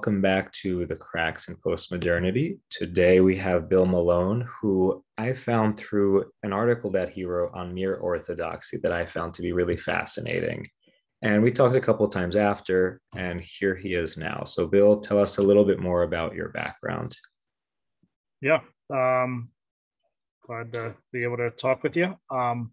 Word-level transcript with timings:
welcome 0.00 0.22
back 0.22 0.50
to 0.52 0.86
the 0.86 0.96
Cracks 0.96 1.48
in 1.48 1.56
Postmodernity. 1.56 2.58
Today 2.70 3.20
we 3.20 3.36
have 3.36 3.68
Bill 3.68 3.84
Melone, 3.84 4.46
who 4.46 5.04
I 5.18 5.34
found 5.34 5.76
through 5.76 6.24
an 6.42 6.54
article 6.54 6.90
that 6.92 7.10
he 7.10 7.26
wrote 7.26 7.52
on 7.52 7.74
mere 7.74 7.96
orthodoxy 7.96 8.78
that 8.78 8.92
I 8.92 9.04
found 9.04 9.34
to 9.34 9.42
be 9.42 9.52
really 9.52 9.76
fascinating. 9.76 10.66
And 11.20 11.42
we 11.42 11.52
talked 11.52 11.76
a 11.76 11.82
couple 11.82 12.08
times 12.08 12.34
after, 12.34 13.02
and 13.14 13.42
here 13.42 13.74
he 13.74 13.92
is 13.92 14.16
now. 14.16 14.44
So, 14.44 14.66
Bill, 14.66 15.00
tell 15.00 15.18
us 15.18 15.36
a 15.36 15.42
little 15.42 15.66
bit 15.66 15.80
more 15.80 16.04
about 16.04 16.34
your 16.34 16.48
background. 16.48 17.14
Yeah, 18.40 18.60
um, 18.88 19.50
glad 20.46 20.72
to 20.72 20.94
be 21.12 21.24
able 21.24 21.36
to 21.36 21.50
talk 21.50 21.82
with 21.82 21.94
you. 21.94 22.16
Um, 22.30 22.72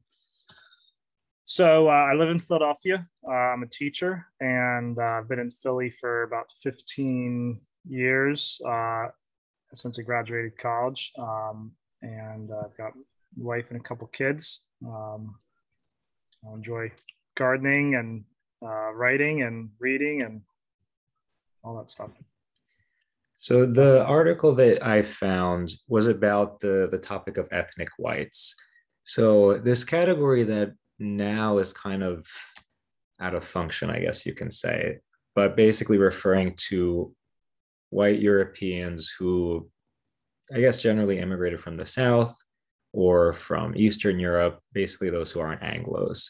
so 1.50 1.88
uh, 1.88 1.92
I 1.92 2.14
live 2.14 2.30
in 2.30 2.40
Philadelphia. 2.40 3.06
Uh, 3.26 3.32
I'm 3.32 3.64
a 3.64 3.68
teacher, 3.68 4.26
and 4.42 5.00
uh, 5.00 5.02
I've 5.02 5.30
been 5.30 5.40
in 5.40 5.50
Philly 5.50 5.90
for 5.90 6.24
about 6.24 6.52
15 6.62 7.62
years 7.88 8.60
uh, 8.68 9.06
since 9.74 9.98
I 9.98 10.02
graduated 10.02 10.58
college. 10.58 11.14
Um, 11.18 11.72
and 12.02 12.52
I've 12.52 12.76
got 12.76 12.92
wife 13.38 13.72
and 13.72 13.80
a 13.80 13.84
couple 13.84 14.08
kids. 14.08 14.64
Um, 14.86 15.36
I 16.46 16.54
enjoy 16.54 16.92
gardening 17.36 17.96
and 17.96 18.26
uh, 18.62 18.92
writing 18.92 19.44
and 19.44 19.70
reading 19.80 20.24
and 20.24 20.42
all 21.64 21.78
that 21.78 21.90
stuff. 21.90 22.10
So 23.36 23.66
the 23.66 24.04
article 24.04 24.54
that 24.56 24.86
I 24.86 25.02
found 25.02 25.72
was 25.88 26.08
about 26.08 26.60
the 26.60 26.90
the 26.92 26.98
topic 26.98 27.38
of 27.38 27.48
ethnic 27.54 27.90
whites. 27.98 28.54
So 29.06 29.60
this 29.60 29.86
category 29.86 30.44
that 30.44 30.74
now 31.00 31.58
is 31.58 31.74
kind 31.74 32.04
of 32.04 32.28
out 33.20 33.36
of 33.36 33.44
function, 33.44 33.90
I 33.90 34.00
guess 34.00 34.26
you 34.26 34.34
can 34.34 34.52
say, 34.52 35.00
but 35.36 35.56
basically 35.56 35.98
referring 35.98 36.56
to 36.70 37.14
white 37.90 38.20
Europeans 38.20 39.14
who, 39.18 39.70
I 40.54 40.60
guess, 40.60 40.82
generally 40.82 41.20
immigrated 41.20 41.62
from 41.62 41.76
the 41.76 41.86
South 41.86 42.36
or 42.94 43.34
from 43.34 43.76
Eastern 43.76 44.20
Europe, 44.20 44.60
basically 44.74 45.10
those 45.10 45.32
who 45.32 45.40
aren't 45.40 45.62
Anglos. 45.62 46.30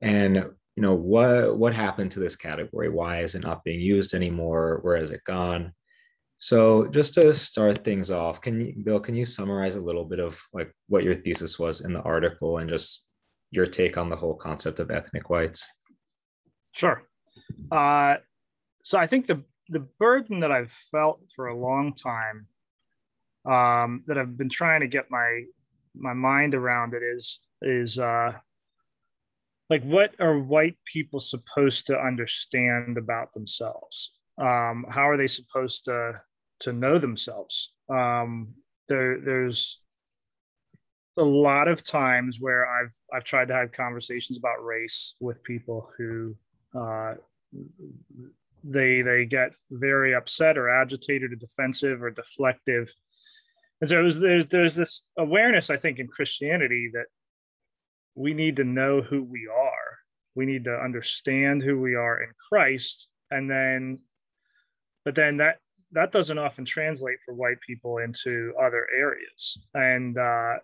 And 0.00 0.36
you 0.76 0.82
know 0.82 0.94
what 0.94 1.58
what 1.58 1.74
happened 1.74 2.10
to 2.12 2.20
this 2.20 2.34
category? 2.34 2.88
Why 2.88 3.22
is 3.22 3.34
it 3.34 3.42
not 3.42 3.62
being 3.62 3.80
used 3.80 4.14
anymore? 4.14 4.78
Where 4.82 4.96
has 4.96 5.10
it 5.10 5.22
gone? 5.24 5.72
So 6.38 6.88
just 6.88 7.14
to 7.14 7.32
start 7.34 7.84
things 7.84 8.10
off, 8.10 8.40
can 8.40 8.58
you, 8.58 8.74
Bill, 8.82 8.98
can 8.98 9.14
you 9.14 9.24
summarize 9.24 9.76
a 9.76 9.80
little 9.80 10.04
bit 10.04 10.18
of 10.18 10.42
like 10.52 10.74
what 10.88 11.04
your 11.04 11.14
thesis 11.14 11.58
was 11.58 11.84
in 11.84 11.92
the 11.92 12.02
article 12.02 12.58
and 12.58 12.68
just 12.68 13.06
your 13.52 13.66
take 13.66 13.96
on 13.96 14.08
the 14.08 14.16
whole 14.16 14.34
concept 14.34 14.80
of 14.80 14.90
ethnic 14.90 15.30
whites? 15.30 15.70
Sure. 16.72 17.02
Uh, 17.70 18.16
so 18.82 18.98
I 18.98 19.06
think 19.06 19.26
the 19.26 19.44
the 19.68 19.86
burden 19.98 20.40
that 20.40 20.50
I've 20.50 20.72
felt 20.72 21.20
for 21.34 21.46
a 21.46 21.56
long 21.56 21.94
time, 21.94 22.46
um, 23.46 24.02
that 24.06 24.18
I've 24.18 24.36
been 24.36 24.48
trying 24.48 24.80
to 24.80 24.88
get 24.88 25.10
my 25.10 25.42
my 25.94 26.14
mind 26.14 26.54
around 26.54 26.94
it 26.94 27.02
is 27.02 27.40
is 27.60 27.98
uh, 27.98 28.32
like 29.70 29.82
what 29.84 30.14
are 30.18 30.38
white 30.38 30.78
people 30.84 31.20
supposed 31.20 31.86
to 31.86 31.98
understand 31.98 32.96
about 32.96 33.32
themselves? 33.34 34.12
Um, 34.38 34.86
how 34.88 35.08
are 35.08 35.18
they 35.18 35.28
supposed 35.28 35.84
to 35.84 36.22
to 36.60 36.72
know 36.72 36.98
themselves? 36.98 37.74
Um, 37.90 38.54
there 38.88 39.20
there's 39.20 39.81
a 41.16 41.22
lot 41.22 41.68
of 41.68 41.84
times 41.84 42.38
where 42.40 42.66
I've 42.66 42.94
I've 43.12 43.24
tried 43.24 43.48
to 43.48 43.54
have 43.54 43.72
conversations 43.72 44.38
about 44.38 44.64
race 44.64 45.14
with 45.20 45.42
people 45.42 45.90
who 45.98 46.34
uh, 46.78 47.14
they 48.64 49.02
they 49.02 49.26
get 49.26 49.54
very 49.70 50.14
upset 50.14 50.56
or 50.56 50.70
agitated 50.70 51.32
or 51.32 51.36
defensive 51.36 52.02
or 52.02 52.10
deflective, 52.10 52.90
and 53.80 53.90
so 53.90 54.02
was, 54.02 54.18
there's 54.20 54.46
there's 54.46 54.74
this 54.74 55.04
awareness 55.18 55.68
I 55.70 55.76
think 55.76 55.98
in 55.98 56.08
Christianity 56.08 56.90
that 56.94 57.06
we 58.14 58.34
need 58.34 58.56
to 58.56 58.64
know 58.64 59.02
who 59.02 59.22
we 59.22 59.48
are, 59.48 59.98
we 60.34 60.46
need 60.46 60.64
to 60.64 60.74
understand 60.74 61.62
who 61.62 61.80
we 61.80 61.94
are 61.94 62.22
in 62.22 62.30
Christ, 62.48 63.08
and 63.30 63.50
then, 63.50 63.98
but 65.04 65.14
then 65.14 65.38
that 65.38 65.58
that 65.92 66.12
doesn't 66.12 66.38
often 66.38 66.64
translate 66.64 67.18
for 67.24 67.34
white 67.34 67.60
people 67.66 67.98
into 67.98 68.54
other 68.58 68.86
areas, 68.96 69.58
and 69.74 70.16
uh, 70.16 70.54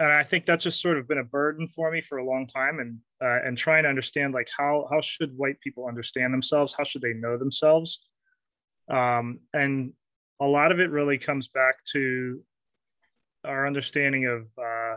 and 0.00 0.10
I 0.10 0.24
think 0.24 0.46
that's 0.46 0.64
just 0.64 0.80
sort 0.80 0.96
of 0.96 1.06
been 1.06 1.18
a 1.18 1.24
burden 1.24 1.68
for 1.68 1.90
me 1.90 2.00
for 2.00 2.16
a 2.18 2.24
long 2.24 2.46
time, 2.46 2.78
and 2.80 2.98
uh, 3.22 3.46
and 3.46 3.56
trying 3.56 3.82
to 3.82 3.88
understand 3.90 4.32
like 4.32 4.48
how 4.56 4.88
how 4.90 5.02
should 5.02 5.36
white 5.36 5.60
people 5.60 5.86
understand 5.86 6.32
themselves? 6.32 6.74
How 6.76 6.84
should 6.84 7.02
they 7.02 7.12
know 7.12 7.36
themselves? 7.36 8.02
Um, 8.90 9.40
and 9.52 9.92
a 10.40 10.46
lot 10.46 10.72
of 10.72 10.80
it 10.80 10.90
really 10.90 11.18
comes 11.18 11.48
back 11.48 11.84
to 11.92 12.42
our 13.44 13.66
understanding 13.66 14.24
of 14.24 14.46
uh, 14.58 14.96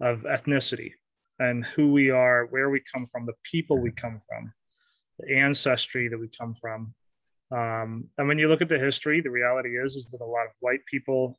of 0.00 0.22
ethnicity 0.22 0.92
and 1.40 1.64
who 1.64 1.90
we 1.90 2.10
are, 2.10 2.46
where 2.50 2.70
we 2.70 2.80
come 2.80 3.06
from, 3.06 3.26
the 3.26 3.32
people 3.42 3.78
we 3.78 3.90
come 3.90 4.20
from, 4.28 4.52
the 5.18 5.38
ancestry 5.38 6.06
that 6.06 6.20
we 6.20 6.28
come 6.28 6.54
from. 6.54 6.94
Um, 7.50 8.04
and 8.16 8.28
when 8.28 8.38
you 8.38 8.48
look 8.48 8.62
at 8.62 8.68
the 8.68 8.78
history, 8.78 9.20
the 9.20 9.30
reality 9.30 9.70
is 9.70 9.96
is 9.96 10.08
that 10.12 10.20
a 10.20 10.24
lot 10.24 10.46
of 10.46 10.52
white 10.60 10.86
people 10.86 11.36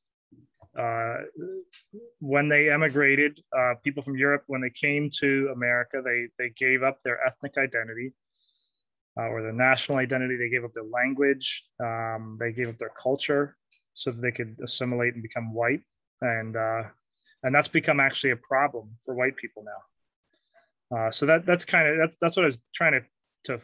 when 2.19 2.49
they 2.49 2.69
emigrated, 2.69 3.39
uh, 3.57 3.73
people 3.83 4.03
from 4.03 4.15
Europe, 4.15 4.43
when 4.47 4.61
they 4.61 4.69
came 4.69 5.09
to 5.19 5.51
America, 5.53 6.01
they, 6.03 6.27
they 6.37 6.49
gave 6.49 6.83
up 6.83 7.01
their 7.03 7.19
ethnic 7.25 7.57
identity 7.57 8.13
uh, 9.17 9.23
or 9.23 9.41
their 9.41 9.51
national 9.51 9.97
identity. 9.97 10.37
They 10.37 10.49
gave 10.49 10.63
up 10.63 10.73
their 10.73 10.83
language. 10.85 11.65
Um, 11.83 12.37
they 12.39 12.51
gave 12.53 12.69
up 12.69 12.77
their 12.77 12.93
culture 13.01 13.57
so 13.93 14.11
that 14.11 14.21
they 14.21 14.31
could 14.31 14.57
assimilate 14.63 15.13
and 15.13 15.21
become 15.21 15.53
white. 15.53 15.81
And, 16.21 16.55
uh, 16.55 16.83
and 17.43 17.53
that's 17.53 17.67
become 17.67 17.99
actually 17.99 18.31
a 18.31 18.37
problem 18.37 18.91
for 19.03 19.13
white 19.13 19.35
people 19.35 19.63
now. 19.65 20.97
Uh, 20.97 21.11
so 21.11 21.25
that, 21.25 21.45
that's 21.45 21.65
kind 21.65 21.87
of, 21.87 21.97
that's, 21.97 22.17
that's 22.17 22.37
what 22.37 22.43
I 22.43 22.47
was 22.47 22.59
trying 22.73 22.93
to, 22.93 23.01
to 23.45 23.61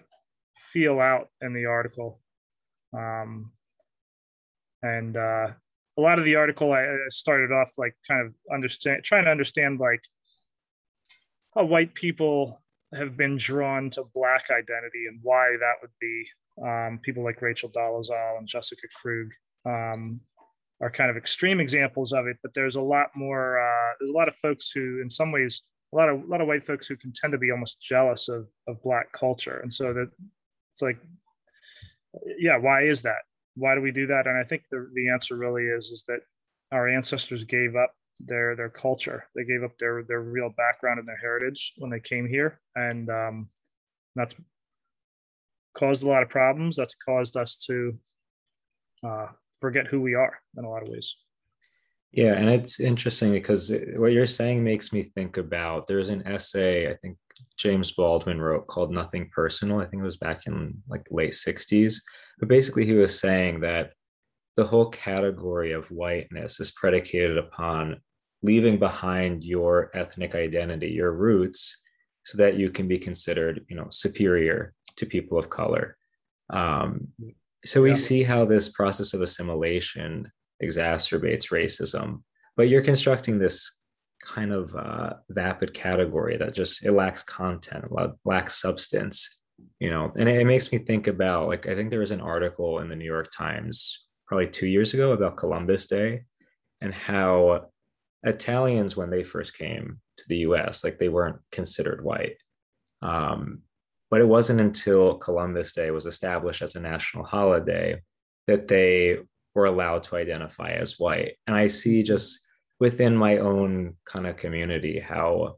feel 0.73 0.99
out 0.99 1.29
in 1.41 1.53
the 1.53 1.65
article. 1.65 2.19
Um, 2.93 3.51
and 4.81 5.15
uh, 5.15 5.47
a 5.97 6.01
lot 6.01 6.19
of 6.19 6.25
the 6.25 6.35
article 6.35 6.71
I 6.71 6.85
started 7.09 7.51
off 7.51 7.71
like 7.77 7.95
kind 8.07 8.25
of 8.25 8.33
understand 8.53 9.03
trying 9.03 9.25
to 9.25 9.31
understand 9.31 9.79
like 9.79 10.03
how 11.55 11.65
white 11.65 11.93
people 11.95 12.61
have 12.93 13.17
been 13.17 13.37
drawn 13.37 13.89
to 13.91 14.03
black 14.13 14.45
identity 14.49 15.05
and 15.07 15.19
why 15.21 15.57
that 15.59 15.75
would 15.81 15.91
be. 15.99 16.25
Um, 16.63 16.99
people 17.03 17.23
like 17.23 17.41
Rachel 17.41 17.69
Dolezal 17.69 18.37
and 18.37 18.47
Jessica 18.47 18.87
Krug 19.01 19.31
um, 19.65 20.21
are 20.81 20.89
kind 20.89 21.09
of 21.09 21.17
extreme 21.17 21.59
examples 21.59 22.13
of 22.13 22.27
it, 22.27 22.37
but 22.41 22.53
there's 22.53 22.75
a 22.75 22.81
lot 22.81 23.07
more. 23.15 23.59
Uh, 23.59 23.93
there's 23.99 24.11
a 24.11 24.17
lot 24.17 24.27
of 24.27 24.35
folks 24.35 24.71
who, 24.71 25.01
in 25.01 25.09
some 25.09 25.31
ways, 25.31 25.63
a 25.93 25.95
lot 25.95 26.09
of 26.09 26.23
a 26.23 26.25
lot 26.27 26.41
of 26.41 26.47
white 26.47 26.65
folks 26.65 26.87
who 26.87 26.95
can 26.95 27.13
tend 27.13 27.31
to 27.31 27.37
be 27.37 27.51
almost 27.51 27.81
jealous 27.81 28.29
of 28.29 28.47
of 28.67 28.81
black 28.83 29.11
culture, 29.11 29.59
and 29.59 29.73
so 29.73 29.93
that 29.93 30.09
it's 30.73 30.81
like, 30.81 30.99
yeah, 32.39 32.57
why 32.57 32.83
is 32.83 33.03
that? 33.03 33.21
Why 33.57 33.75
do 33.75 33.81
we 33.81 33.91
do 33.91 34.07
that? 34.07 34.27
And 34.27 34.37
I 34.37 34.43
think 34.43 34.63
the, 34.69 34.89
the 34.93 35.09
answer 35.09 35.35
really 35.35 35.63
is 35.63 35.87
is 35.87 36.03
that 36.07 36.19
our 36.71 36.87
ancestors 36.87 37.43
gave 37.43 37.75
up 37.75 37.91
their 38.19 38.55
their 38.55 38.69
culture. 38.69 39.25
They 39.35 39.43
gave 39.43 39.63
up 39.63 39.77
their 39.77 40.03
their 40.03 40.21
real 40.21 40.49
background 40.55 40.99
and 40.99 41.07
their 41.07 41.17
heritage 41.17 41.73
when 41.77 41.89
they 41.89 41.99
came 41.99 42.27
here, 42.27 42.59
and 42.75 43.09
um, 43.09 43.49
that's 44.15 44.35
caused 45.75 46.03
a 46.03 46.07
lot 46.07 46.23
of 46.23 46.29
problems. 46.29 46.75
That's 46.75 46.95
caused 46.95 47.37
us 47.37 47.57
to 47.67 47.97
uh, 49.05 49.27
forget 49.59 49.87
who 49.87 50.01
we 50.01 50.13
are 50.13 50.39
in 50.57 50.65
a 50.65 50.69
lot 50.69 50.83
of 50.83 50.89
ways. 50.89 51.15
Yeah, 52.11 52.33
and 52.33 52.49
it's 52.49 52.79
interesting 52.79 53.31
because 53.31 53.71
what 53.97 54.13
you're 54.13 54.25
saying 54.25 54.63
makes 54.63 54.93
me 54.93 55.03
think 55.03 55.37
about 55.37 55.87
there's 55.87 56.09
an 56.09 56.25
essay 56.25 56.89
I 56.89 56.95
think 56.95 57.17
James 57.57 57.91
Baldwin 57.91 58.39
wrote 58.39 58.67
called 58.67 58.91
Nothing 58.91 59.29
Personal. 59.33 59.79
I 59.79 59.85
think 59.85 60.01
it 60.01 60.05
was 60.05 60.17
back 60.17 60.47
in 60.47 60.81
like 60.87 61.05
late 61.11 61.33
60s 61.33 61.99
but 62.39 62.47
basically, 62.47 62.85
he 62.85 62.93
was 62.93 63.19
saying 63.19 63.61
that 63.61 63.93
the 64.55 64.65
whole 64.65 64.89
category 64.89 65.71
of 65.71 65.91
whiteness 65.91 66.59
is 66.59 66.71
predicated 66.71 67.37
upon 67.37 68.01
leaving 68.41 68.77
behind 68.77 69.43
your 69.43 69.91
ethnic 69.93 70.35
identity, 70.35 70.89
your 70.89 71.11
roots, 71.11 71.77
so 72.23 72.37
that 72.37 72.57
you 72.57 72.69
can 72.69 72.87
be 72.87 72.99
considered, 72.99 73.65
you 73.69 73.75
know, 73.75 73.87
superior 73.89 74.73
to 74.97 75.05
people 75.05 75.37
of 75.37 75.49
color. 75.49 75.97
Um, 76.49 77.07
so 77.65 77.81
we 77.81 77.89
yeah. 77.89 77.95
see 77.95 78.23
how 78.23 78.45
this 78.45 78.69
process 78.69 79.13
of 79.13 79.21
assimilation 79.21 80.31
exacerbates 80.61 81.51
racism. 81.51 82.23
But 82.55 82.69
you're 82.69 82.81
constructing 82.81 83.37
this 83.37 83.79
kind 84.23 84.51
of 84.51 84.75
uh, 84.75 85.13
vapid 85.29 85.73
category 85.73 86.37
that 86.37 86.53
just 86.53 86.85
it 86.85 86.91
lacks 86.91 87.23
content, 87.23 87.85
lacks 88.25 88.61
substance, 88.61 89.39
you 89.79 89.89
know 89.89 90.09
and 90.17 90.29
it, 90.29 90.41
it 90.41 90.45
makes 90.45 90.71
me 90.71 90.77
think 90.77 91.07
about 91.07 91.47
like 91.47 91.67
i 91.67 91.75
think 91.75 91.89
there 91.89 91.99
was 91.99 92.11
an 92.11 92.21
article 92.21 92.79
in 92.79 92.89
the 92.89 92.95
new 92.95 93.05
york 93.05 93.31
times 93.31 94.05
probably 94.27 94.47
two 94.47 94.67
years 94.67 94.93
ago 94.93 95.11
about 95.11 95.37
columbus 95.37 95.87
day 95.87 96.21
and 96.81 96.93
how 96.93 97.67
Italians 98.23 98.97
when 98.97 99.09
they 99.09 99.23
first 99.23 99.57
came 99.57 99.99
to 100.17 100.25
the 100.27 100.37
U.S. 100.37 100.83
like 100.83 100.97
they 100.97 101.09
weren't 101.09 101.37
considered 101.51 102.03
white. 102.03 102.37
Um, 103.01 103.61
but 104.09 104.21
it 104.21 104.27
wasn't 104.27 104.61
until 104.61 105.17
Columbus 105.17 105.73
Day 105.73 105.91
was 105.91 106.05
established 106.05 106.61
as 106.61 106.75
a 106.75 106.79
national 106.79 107.25
holiday 107.25 108.01
that 108.47 108.67
they 108.67 109.17
were 109.53 109.65
allowed 109.65 110.03
to 110.03 110.15
identify 110.15 110.71
as 110.71 110.97
white. 110.97 111.35
And 111.45 111.55
I 111.55 111.67
see 111.67 112.03
just 112.03 112.39
within 112.79 113.15
my 113.15 113.37
own 113.37 113.95
kind 114.05 114.27
of 114.27 114.37
community 114.37 114.99
how 114.99 115.57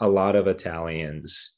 a 0.00 0.08
lot 0.08 0.36
of 0.36 0.48
Italians 0.48 1.56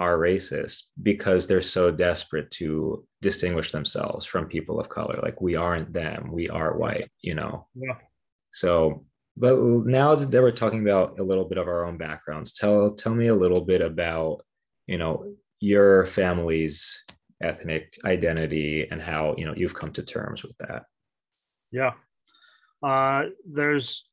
are 0.00 0.16
racist 0.16 0.84
because 1.02 1.46
they're 1.46 1.60
so 1.60 1.90
desperate 1.90 2.50
to 2.50 3.06
distinguish 3.20 3.70
themselves 3.70 4.24
from 4.24 4.46
people 4.46 4.80
of 4.80 4.88
color. 4.88 5.20
Like 5.22 5.42
we 5.42 5.56
aren't 5.56 5.92
them, 5.92 6.30
we 6.32 6.48
are 6.48 6.76
white, 6.76 7.10
you 7.20 7.34
know? 7.34 7.68
Yeah. 7.74 7.96
So, 8.52 9.04
but 9.36 9.58
now 9.60 10.14
that 10.14 10.42
we're 10.42 10.52
talking 10.52 10.80
about 10.80 11.20
a 11.20 11.22
little 11.22 11.44
bit 11.44 11.58
of 11.58 11.68
our 11.68 11.84
own 11.84 11.98
backgrounds, 11.98 12.54
tell 12.54 12.92
tell 12.92 13.14
me 13.14 13.28
a 13.28 13.34
little 13.34 13.60
bit 13.60 13.82
about, 13.82 14.42
you 14.86 14.96
know, 14.96 15.34
your 15.60 16.06
family's 16.06 17.04
ethnic 17.42 17.92
identity 18.04 18.88
and 18.90 19.02
how, 19.02 19.34
you 19.36 19.44
know, 19.44 19.54
you've 19.54 19.74
come 19.74 19.92
to 19.92 20.02
terms 20.02 20.42
with 20.42 20.56
that. 20.58 20.84
Yeah. 21.70 21.92
Uh, 22.82 23.26
there's 23.46 24.08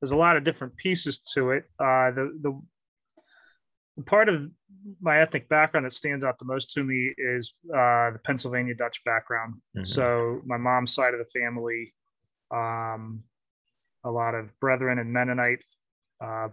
there's 0.00 0.12
a 0.12 0.16
lot 0.16 0.38
of 0.38 0.44
different 0.44 0.74
pieces 0.78 1.18
to 1.34 1.50
it. 1.50 1.64
Uh, 1.78 2.10
the 2.12 2.38
the 2.40 2.62
part 4.02 4.28
of 4.28 4.50
my 5.00 5.20
ethnic 5.20 5.48
background 5.48 5.86
that 5.86 5.92
stands 5.92 6.24
out 6.24 6.38
the 6.38 6.44
most 6.44 6.72
to 6.72 6.82
me 6.82 7.12
is 7.16 7.54
uh, 7.70 8.10
the 8.10 8.20
Pennsylvania 8.24 8.74
Dutch 8.74 9.02
background. 9.04 9.54
Mm-hmm. 9.76 9.84
So 9.84 10.42
my 10.44 10.56
mom's 10.56 10.92
side 10.92 11.14
of 11.14 11.20
the 11.20 11.40
family, 11.40 11.94
um, 12.50 13.22
a 14.04 14.10
lot 14.10 14.34
of 14.34 14.58
Brethren 14.60 14.98
and 14.98 15.12
Mennonite, 15.12 15.64
uh, 16.22 16.48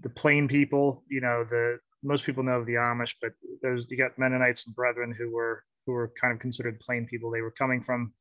the 0.00 0.08
Plain 0.08 0.48
people. 0.48 1.02
You 1.08 1.20
know, 1.20 1.44
the 1.48 1.78
most 2.02 2.24
people 2.24 2.42
know 2.42 2.60
of 2.60 2.66
the 2.66 2.74
Amish, 2.74 3.14
but 3.20 3.32
there's 3.60 3.86
you 3.90 3.98
got 3.98 4.18
Mennonites 4.18 4.66
and 4.66 4.74
Brethren 4.74 5.14
who 5.16 5.30
were 5.30 5.64
who 5.86 5.92
were 5.92 6.12
kind 6.20 6.32
of 6.32 6.38
considered 6.38 6.80
Plain 6.80 7.06
people. 7.06 7.30
They 7.30 7.42
were 7.42 7.50
coming 7.50 7.82
from 7.82 8.12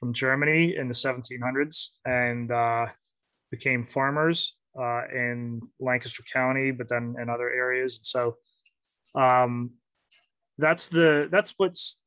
from 0.00 0.12
Germany 0.12 0.76
in 0.76 0.86
the 0.86 0.94
1700s 0.94 1.88
and 2.04 2.52
uh, 2.52 2.86
became 3.50 3.84
farmers 3.84 4.54
uh, 4.78 5.02
in 5.12 5.60
Lancaster 5.80 6.22
County, 6.32 6.70
but 6.70 6.88
then 6.88 7.16
in 7.20 7.28
other 7.28 7.50
areas. 7.50 8.00
So 8.02 8.36
um, 9.14 9.72
that's 10.58 10.88
the 10.88 11.28
that's 11.30 11.54
what's 11.56 12.00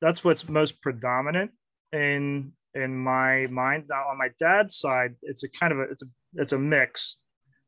that's 0.00 0.24
what's 0.24 0.48
most 0.48 0.80
predominant 0.82 1.52
in 1.92 2.52
in 2.74 2.96
my 2.96 3.46
mind. 3.50 3.84
Now 3.88 4.08
on 4.10 4.18
my 4.18 4.30
dad's 4.38 4.76
side, 4.76 5.14
it's 5.22 5.42
a 5.42 5.48
kind 5.48 5.72
of 5.72 5.78
a 5.78 5.82
it's 5.82 6.02
a 6.02 6.06
it's 6.34 6.52
a 6.52 6.58
mix. 6.58 7.18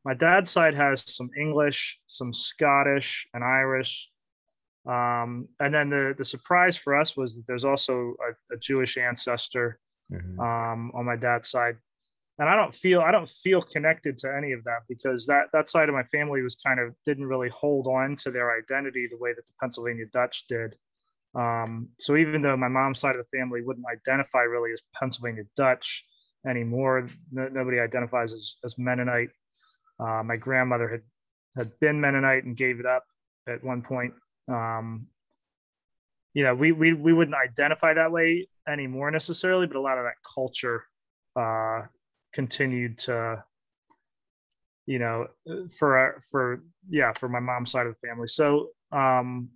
My 0.05 0.13
dad's 0.13 0.49
side 0.49 0.75
has 0.75 1.03
some 1.15 1.29
English, 1.39 1.99
some 2.07 2.33
Scottish, 2.33 3.27
and 3.33 3.43
Irish. 3.43 4.09
Um, 4.85 5.47
and 5.61 5.73
then 5.73 5.89
the 5.89 6.13
the 6.17 6.25
surprise 6.25 6.75
for 6.75 6.99
us 6.99 7.15
was 7.15 7.35
that 7.35 7.47
there's 7.47 7.65
also 7.65 8.15
a, 8.51 8.55
a 8.55 8.57
Jewish 8.59 8.97
ancestor 8.97 9.79
mm-hmm. 10.11 10.39
um, 10.39 10.91
on 10.93 11.05
my 11.05 11.15
dad's 11.15 11.49
side 11.49 11.77
and 12.39 12.49
I 12.49 12.55
don't 12.55 12.73
feel 12.73 13.01
I 13.01 13.11
don't 13.11 13.29
feel 13.29 13.61
connected 13.61 14.17
to 14.19 14.35
any 14.35 14.53
of 14.53 14.63
that 14.63 14.81
because 14.89 15.27
that 15.27 15.45
that 15.53 15.69
side 15.69 15.89
of 15.89 15.95
my 15.95 16.03
family 16.03 16.41
was 16.41 16.55
kind 16.55 16.79
of 16.79 16.95
didn't 17.05 17.27
really 17.27 17.49
hold 17.49 17.87
on 17.87 18.15
to 18.17 18.31
their 18.31 18.57
identity 18.57 19.07
the 19.09 19.17
way 19.17 19.33
that 19.33 19.45
the 19.45 19.53
Pennsylvania 19.59 20.05
Dutch 20.11 20.45
did. 20.47 20.75
Um, 21.35 21.89
so 21.99 22.15
even 22.15 22.41
though 22.41 22.57
my 22.57 22.67
mom's 22.67 22.99
side 22.99 23.15
of 23.15 23.25
the 23.25 23.37
family 23.37 23.61
wouldn't 23.61 23.85
identify 23.91 24.41
really 24.41 24.71
as 24.71 24.81
Pennsylvania 24.99 25.43
Dutch 25.55 26.05
anymore, 26.47 27.07
no, 27.31 27.47
nobody 27.49 27.79
identifies 27.79 28.33
as, 28.33 28.55
as 28.63 28.77
Mennonite. 28.77 29.29
Uh, 29.99 30.21
my 30.23 30.35
grandmother 30.35 30.89
had 30.89 31.01
had 31.55 31.79
been 31.79 32.01
Mennonite 32.01 32.45
and 32.45 32.57
gave 32.57 32.79
it 32.79 32.85
up 32.85 33.03
at 33.47 33.63
one 33.63 33.83
point. 33.83 34.13
Um, 34.47 35.07
you 36.33 36.43
know, 36.43 36.55
we, 36.55 36.71
we 36.71 36.93
we 36.93 37.13
wouldn't 37.13 37.37
identify 37.37 37.93
that 37.93 38.11
way 38.11 38.47
anymore 38.67 39.11
necessarily, 39.11 39.67
but 39.67 39.75
a 39.75 39.81
lot 39.81 39.99
of 39.99 40.05
that 40.05 40.15
culture 40.33 40.83
uh, 41.35 41.83
continued 42.33 42.97
to 42.97 43.43
you 44.85 44.99
know 44.99 45.27
for 45.77 46.21
for 46.29 46.63
yeah 46.89 47.13
for 47.13 47.29
my 47.29 47.39
mom's 47.39 47.71
side 47.71 47.87
of 47.87 47.95
the 47.95 48.07
family. 48.07 48.27
So 48.27 48.69
um 48.91 49.49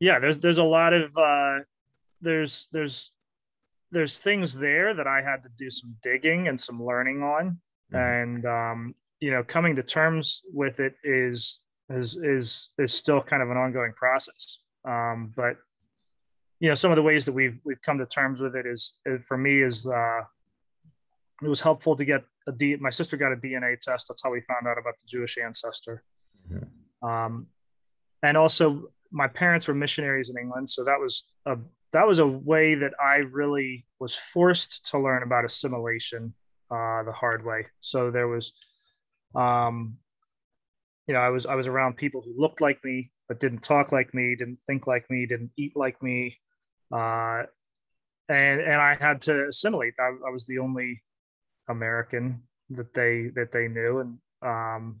yeah 0.00 0.18
there's 0.18 0.38
there's 0.38 0.58
a 0.58 0.64
lot 0.64 0.92
of 0.92 1.16
uh 1.16 1.58
there's 2.20 2.68
there's 2.72 3.10
there's 3.90 4.16
things 4.18 4.54
there 4.54 4.94
that 4.94 5.06
i 5.06 5.20
had 5.20 5.42
to 5.42 5.50
do 5.56 5.68
some 5.70 5.94
digging 6.02 6.48
and 6.48 6.60
some 6.60 6.84
learning 6.84 7.22
on. 7.22 7.60
Mm-hmm. 7.92 7.96
and 7.96 8.46
um 8.46 8.94
you 9.20 9.30
know 9.30 9.44
coming 9.44 9.76
to 9.76 9.82
terms 9.82 10.42
with 10.52 10.80
it 10.80 10.94
is 11.04 11.60
is 11.90 12.16
is 12.16 12.70
is 12.78 12.92
still 12.94 13.20
kind 13.20 13.42
of 13.42 13.50
an 13.50 13.56
ongoing 13.56 13.92
process. 13.92 14.60
Um 14.88 15.32
but 15.36 15.56
you 16.58 16.68
know 16.68 16.74
some 16.74 16.90
of 16.90 16.96
the 16.96 17.02
ways 17.02 17.24
that 17.26 17.32
we've 17.32 17.58
we've 17.64 17.82
come 17.82 17.98
to 17.98 18.06
terms 18.06 18.40
with 18.40 18.56
it 18.56 18.66
is, 18.66 18.94
is 19.04 19.20
for 19.26 19.36
me 19.36 19.62
is 19.62 19.86
uh 19.86 20.22
it 21.42 21.48
was 21.48 21.60
helpful 21.60 21.96
to 21.96 22.04
get 22.04 22.22
a 22.46 22.52
D. 22.52 22.76
My 22.76 22.90
sister 22.90 23.16
got 23.16 23.32
a 23.32 23.36
DNA 23.36 23.78
test. 23.78 24.08
That's 24.08 24.22
how 24.22 24.30
we 24.30 24.40
found 24.42 24.66
out 24.66 24.78
about 24.78 24.94
the 24.98 25.06
Jewish 25.08 25.38
ancestor. 25.38 26.02
Mm-hmm. 26.50 27.08
Um, 27.08 27.46
and 28.22 28.36
also, 28.36 28.90
my 29.10 29.28
parents 29.28 29.66
were 29.66 29.74
missionaries 29.74 30.30
in 30.30 30.38
England, 30.38 30.70
so 30.70 30.84
that 30.84 30.98
was 31.00 31.24
a 31.46 31.56
that 31.92 32.06
was 32.06 32.18
a 32.18 32.26
way 32.26 32.74
that 32.74 32.92
I 33.00 33.16
really 33.16 33.86
was 33.98 34.14
forced 34.14 34.90
to 34.90 34.98
learn 34.98 35.22
about 35.22 35.44
assimilation 35.44 36.34
uh, 36.70 37.02
the 37.02 37.12
hard 37.12 37.44
way. 37.44 37.66
So 37.80 38.10
there 38.10 38.28
was, 38.28 38.52
um, 39.34 39.98
you 41.06 41.14
know, 41.14 41.20
I 41.20 41.28
was 41.28 41.46
I 41.46 41.54
was 41.54 41.66
around 41.66 41.96
people 41.96 42.22
who 42.22 42.40
looked 42.40 42.60
like 42.60 42.82
me 42.84 43.10
but 43.28 43.40
didn't 43.40 43.62
talk 43.62 43.92
like 43.92 44.12
me, 44.12 44.36
didn't 44.36 44.60
think 44.66 44.86
like 44.86 45.08
me, 45.08 45.24
didn't 45.24 45.52
eat 45.56 45.74
like 45.74 46.02
me, 46.02 46.36
uh, 46.94 47.44
and 48.28 48.60
and 48.60 48.80
I 48.80 48.94
had 49.00 49.22
to 49.22 49.48
assimilate. 49.48 49.94
I, 49.98 50.08
I 50.26 50.30
was 50.30 50.44
the 50.44 50.58
only 50.58 51.02
American 51.68 52.42
that 52.70 52.94
they 52.94 53.30
that 53.34 53.52
they 53.52 53.68
knew, 53.68 54.00
and 54.00 54.18
um, 54.42 55.00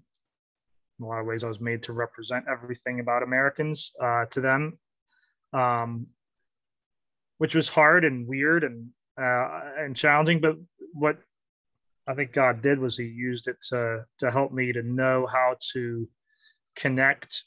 in 0.98 1.04
a 1.04 1.08
lot 1.08 1.20
of 1.20 1.26
ways, 1.26 1.44
I 1.44 1.48
was 1.48 1.60
made 1.60 1.82
to 1.84 1.92
represent 1.92 2.44
everything 2.50 3.00
about 3.00 3.22
Americans 3.22 3.92
uh, 4.00 4.26
to 4.26 4.40
them, 4.40 4.78
um, 5.52 6.06
which 7.38 7.54
was 7.54 7.68
hard 7.68 8.04
and 8.04 8.26
weird 8.26 8.64
and 8.64 8.90
uh, 9.20 9.60
and 9.78 9.96
challenging. 9.96 10.40
But 10.40 10.56
what 10.92 11.18
I 12.06 12.14
think 12.14 12.32
God 12.32 12.62
did 12.62 12.78
was 12.78 12.96
He 12.96 13.04
used 13.04 13.48
it 13.48 13.56
to 13.70 14.04
to 14.18 14.30
help 14.30 14.52
me 14.52 14.72
to 14.72 14.82
know 14.82 15.26
how 15.26 15.56
to 15.72 16.08
connect 16.76 17.44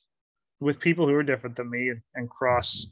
with 0.60 0.80
people 0.80 1.08
who 1.08 1.16
are 1.16 1.24
different 1.24 1.56
than 1.56 1.70
me 1.70 1.89
and, 1.89 2.01
and 2.16 2.30
cross 2.30 2.88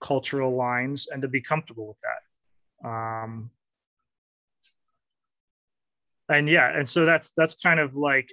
cultural 0.00 0.54
lines 0.54 1.08
and 1.10 1.22
to 1.22 1.28
be 1.28 1.40
comfortable 1.40 1.88
with 1.88 1.98
that. 2.02 2.88
Um, 2.88 3.50
and 6.28 6.48
yeah 6.48 6.76
and 6.76 6.88
so 6.88 7.04
that's 7.04 7.32
that's 7.36 7.54
kind 7.54 7.80
of 7.80 7.96
like 7.96 8.30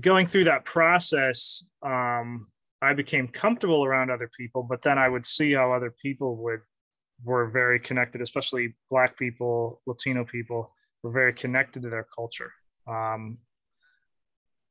going 0.00 0.26
through 0.26 0.44
that 0.44 0.64
process 0.64 1.64
um 1.84 2.46
i 2.82 2.92
became 2.92 3.26
comfortable 3.26 3.84
around 3.84 4.10
other 4.10 4.30
people 4.36 4.62
but 4.62 4.82
then 4.82 4.98
i 4.98 5.08
would 5.08 5.26
see 5.26 5.52
how 5.52 5.72
other 5.72 5.94
people 6.02 6.36
would 6.36 6.60
were 7.24 7.48
very 7.48 7.80
connected 7.80 8.20
especially 8.20 8.74
black 8.90 9.18
people 9.18 9.80
latino 9.86 10.24
people 10.24 10.72
were 11.02 11.10
very 11.10 11.32
connected 11.32 11.82
to 11.82 11.90
their 11.90 12.06
culture. 12.14 12.52
Um 12.86 13.38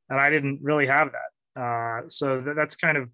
and 0.08 0.20
i 0.20 0.30
didn't 0.30 0.60
really 0.62 0.86
have 0.86 1.10
that. 1.12 1.60
Uh 1.60 2.08
so 2.08 2.40
th- 2.40 2.56
that's 2.56 2.76
kind 2.76 2.96
of 2.96 3.08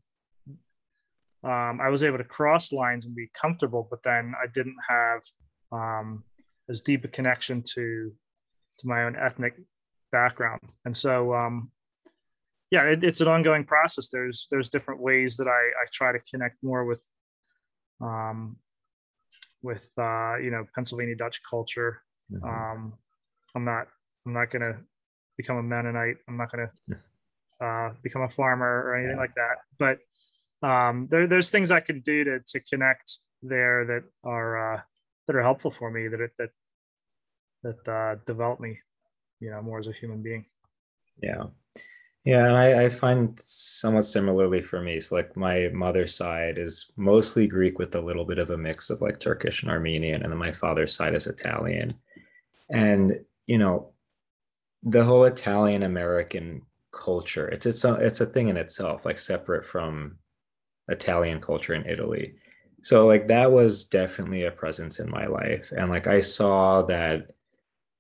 um, 1.45 1.79
I 1.79 1.91
was 1.91 2.03
able 2.03 2.17
to 2.17 2.25
cross 2.25 2.73
lines 2.73 3.05
and 3.05 3.15
be 3.15 3.31
comfortable, 3.39 3.87
but 3.91 4.03
then 4.03 4.33
I 4.43 4.47
didn't 4.47 4.79
have 4.89 5.21
um, 5.71 6.25
as 6.71 6.81
deep 6.81 7.05
a 7.05 7.09
connection 7.09 7.63
to 7.75 8.13
to 8.79 8.87
my 8.87 9.05
own 9.05 9.17
ethnic 9.17 9.55
background. 10.13 10.61
And 10.85 10.97
so, 10.97 11.35
um, 11.35 11.71
yeah, 12.71 12.85
it, 12.85 13.05
it's 13.05 13.21
an 13.21 13.29
ongoing 13.29 13.65
process. 13.65 14.09
There's 14.09 14.49
there's 14.51 14.69
different 14.69 15.01
ways 15.01 15.37
that 15.37 15.47
I, 15.47 15.51
I 15.51 15.87
try 15.93 16.13
to 16.13 16.19
connect 16.19 16.57
more 16.63 16.85
with, 16.85 17.03
um, 18.01 18.57
with 19.63 19.91
uh, 19.99 20.37
you 20.39 20.51
know 20.51 20.65
Pennsylvania 20.75 21.17
Dutch 21.17 21.41
culture. 21.49 22.03
Mm-hmm. 22.33 22.45
Um, 22.45 22.95
I'm 23.55 23.65
not 23.65 23.87
I'm 24.27 24.33
not 24.33 24.51
gonna 24.51 24.79
become 25.37 25.57
a 25.57 25.63
Mennonite. 25.63 26.17
I'm 26.29 26.37
not 26.37 26.51
gonna 26.51 26.71
uh, 27.61 27.95
become 28.03 28.23
a 28.23 28.29
farmer 28.29 28.67
or 28.67 28.97
anything 28.97 29.17
yeah. 29.17 29.21
like 29.21 29.35
that. 29.35 29.57
But 29.79 30.69
um, 30.69 31.09
there, 31.11 31.27
there's 31.27 31.51
things 31.51 31.71
I 31.71 31.81
can 31.81 32.01
do 32.01 32.25
to 32.25 32.41
to 32.41 32.61
connect 32.61 33.19
there 33.43 33.85
that 33.85 34.05
are 34.25 34.75
uh, 34.75 34.81
that 35.27 35.37
are 35.37 35.43
helpful 35.43 35.71
for 35.71 35.91
me 35.91 36.09
that 36.09 36.31
that 36.39 36.51
that 37.65 37.89
uh, 37.89 38.17
developed 38.27 38.61
me, 38.61 38.79
you 39.41 39.51
know, 39.51 39.61
more 39.61 39.81
as 39.81 39.89
a 39.89 39.93
human 39.93 40.23
being. 40.23 40.47
Yeah. 41.21 41.45
Yeah, 42.25 42.47
and 42.47 42.57
I, 42.57 42.85
I, 42.85 42.89
find 42.89 43.39
somewhat 43.39 44.07
similarly 44.07 44.63
for 44.63 44.81
me. 44.81 44.99
So, 44.99 45.15
like, 45.15 45.37
my 45.37 45.69
mother's 45.75 46.15
side 46.15 46.57
is 46.57 46.91
mostly 46.97 47.47
Greek 47.47 47.79
with 47.79 47.95
a 47.97 48.01
little 48.01 48.25
bit 48.25 48.39
of 48.39 48.49
a 48.49 48.57
mix 48.57 48.89
of 48.89 49.03
like 49.03 49.21
Turkish 49.21 49.63
and 49.63 49.71
Armenian, 49.71 50.23
and 50.23 50.33
then 50.33 50.39
my 50.39 50.53
father's 50.53 50.95
side 50.95 51.15
is 51.15 51.27
Italian. 51.27 51.91
and 52.71 53.19
you 53.47 53.59
know 53.59 53.91
the 54.83 55.05
whole 55.05 55.25
italian 55.25 55.83
american 55.83 56.63
culture 56.93 57.49
it's 57.49 57.67
it's 57.67 57.85
it's 57.85 58.21
a 58.21 58.27
thing 58.27 58.49
in 58.49 58.57
itself 58.57 59.05
like 59.05 59.19
separate 59.19 59.67
from 59.67 60.17
italian 60.89 61.41
culture 61.41 61.75
in 61.75 61.87
italy 61.87 62.35
so 62.83 63.07
like 63.07 63.29
that 63.29 63.51
was 63.51 63.85
definitely 63.87 64.45
a 64.45 64.51
presence 64.51 64.99
in 64.99 65.11
my 65.11 65.27
life 65.27 65.73
and 65.77 65.91
like 65.91 66.07
i 66.07 66.21
saw 66.21 66.83
that 66.83 67.33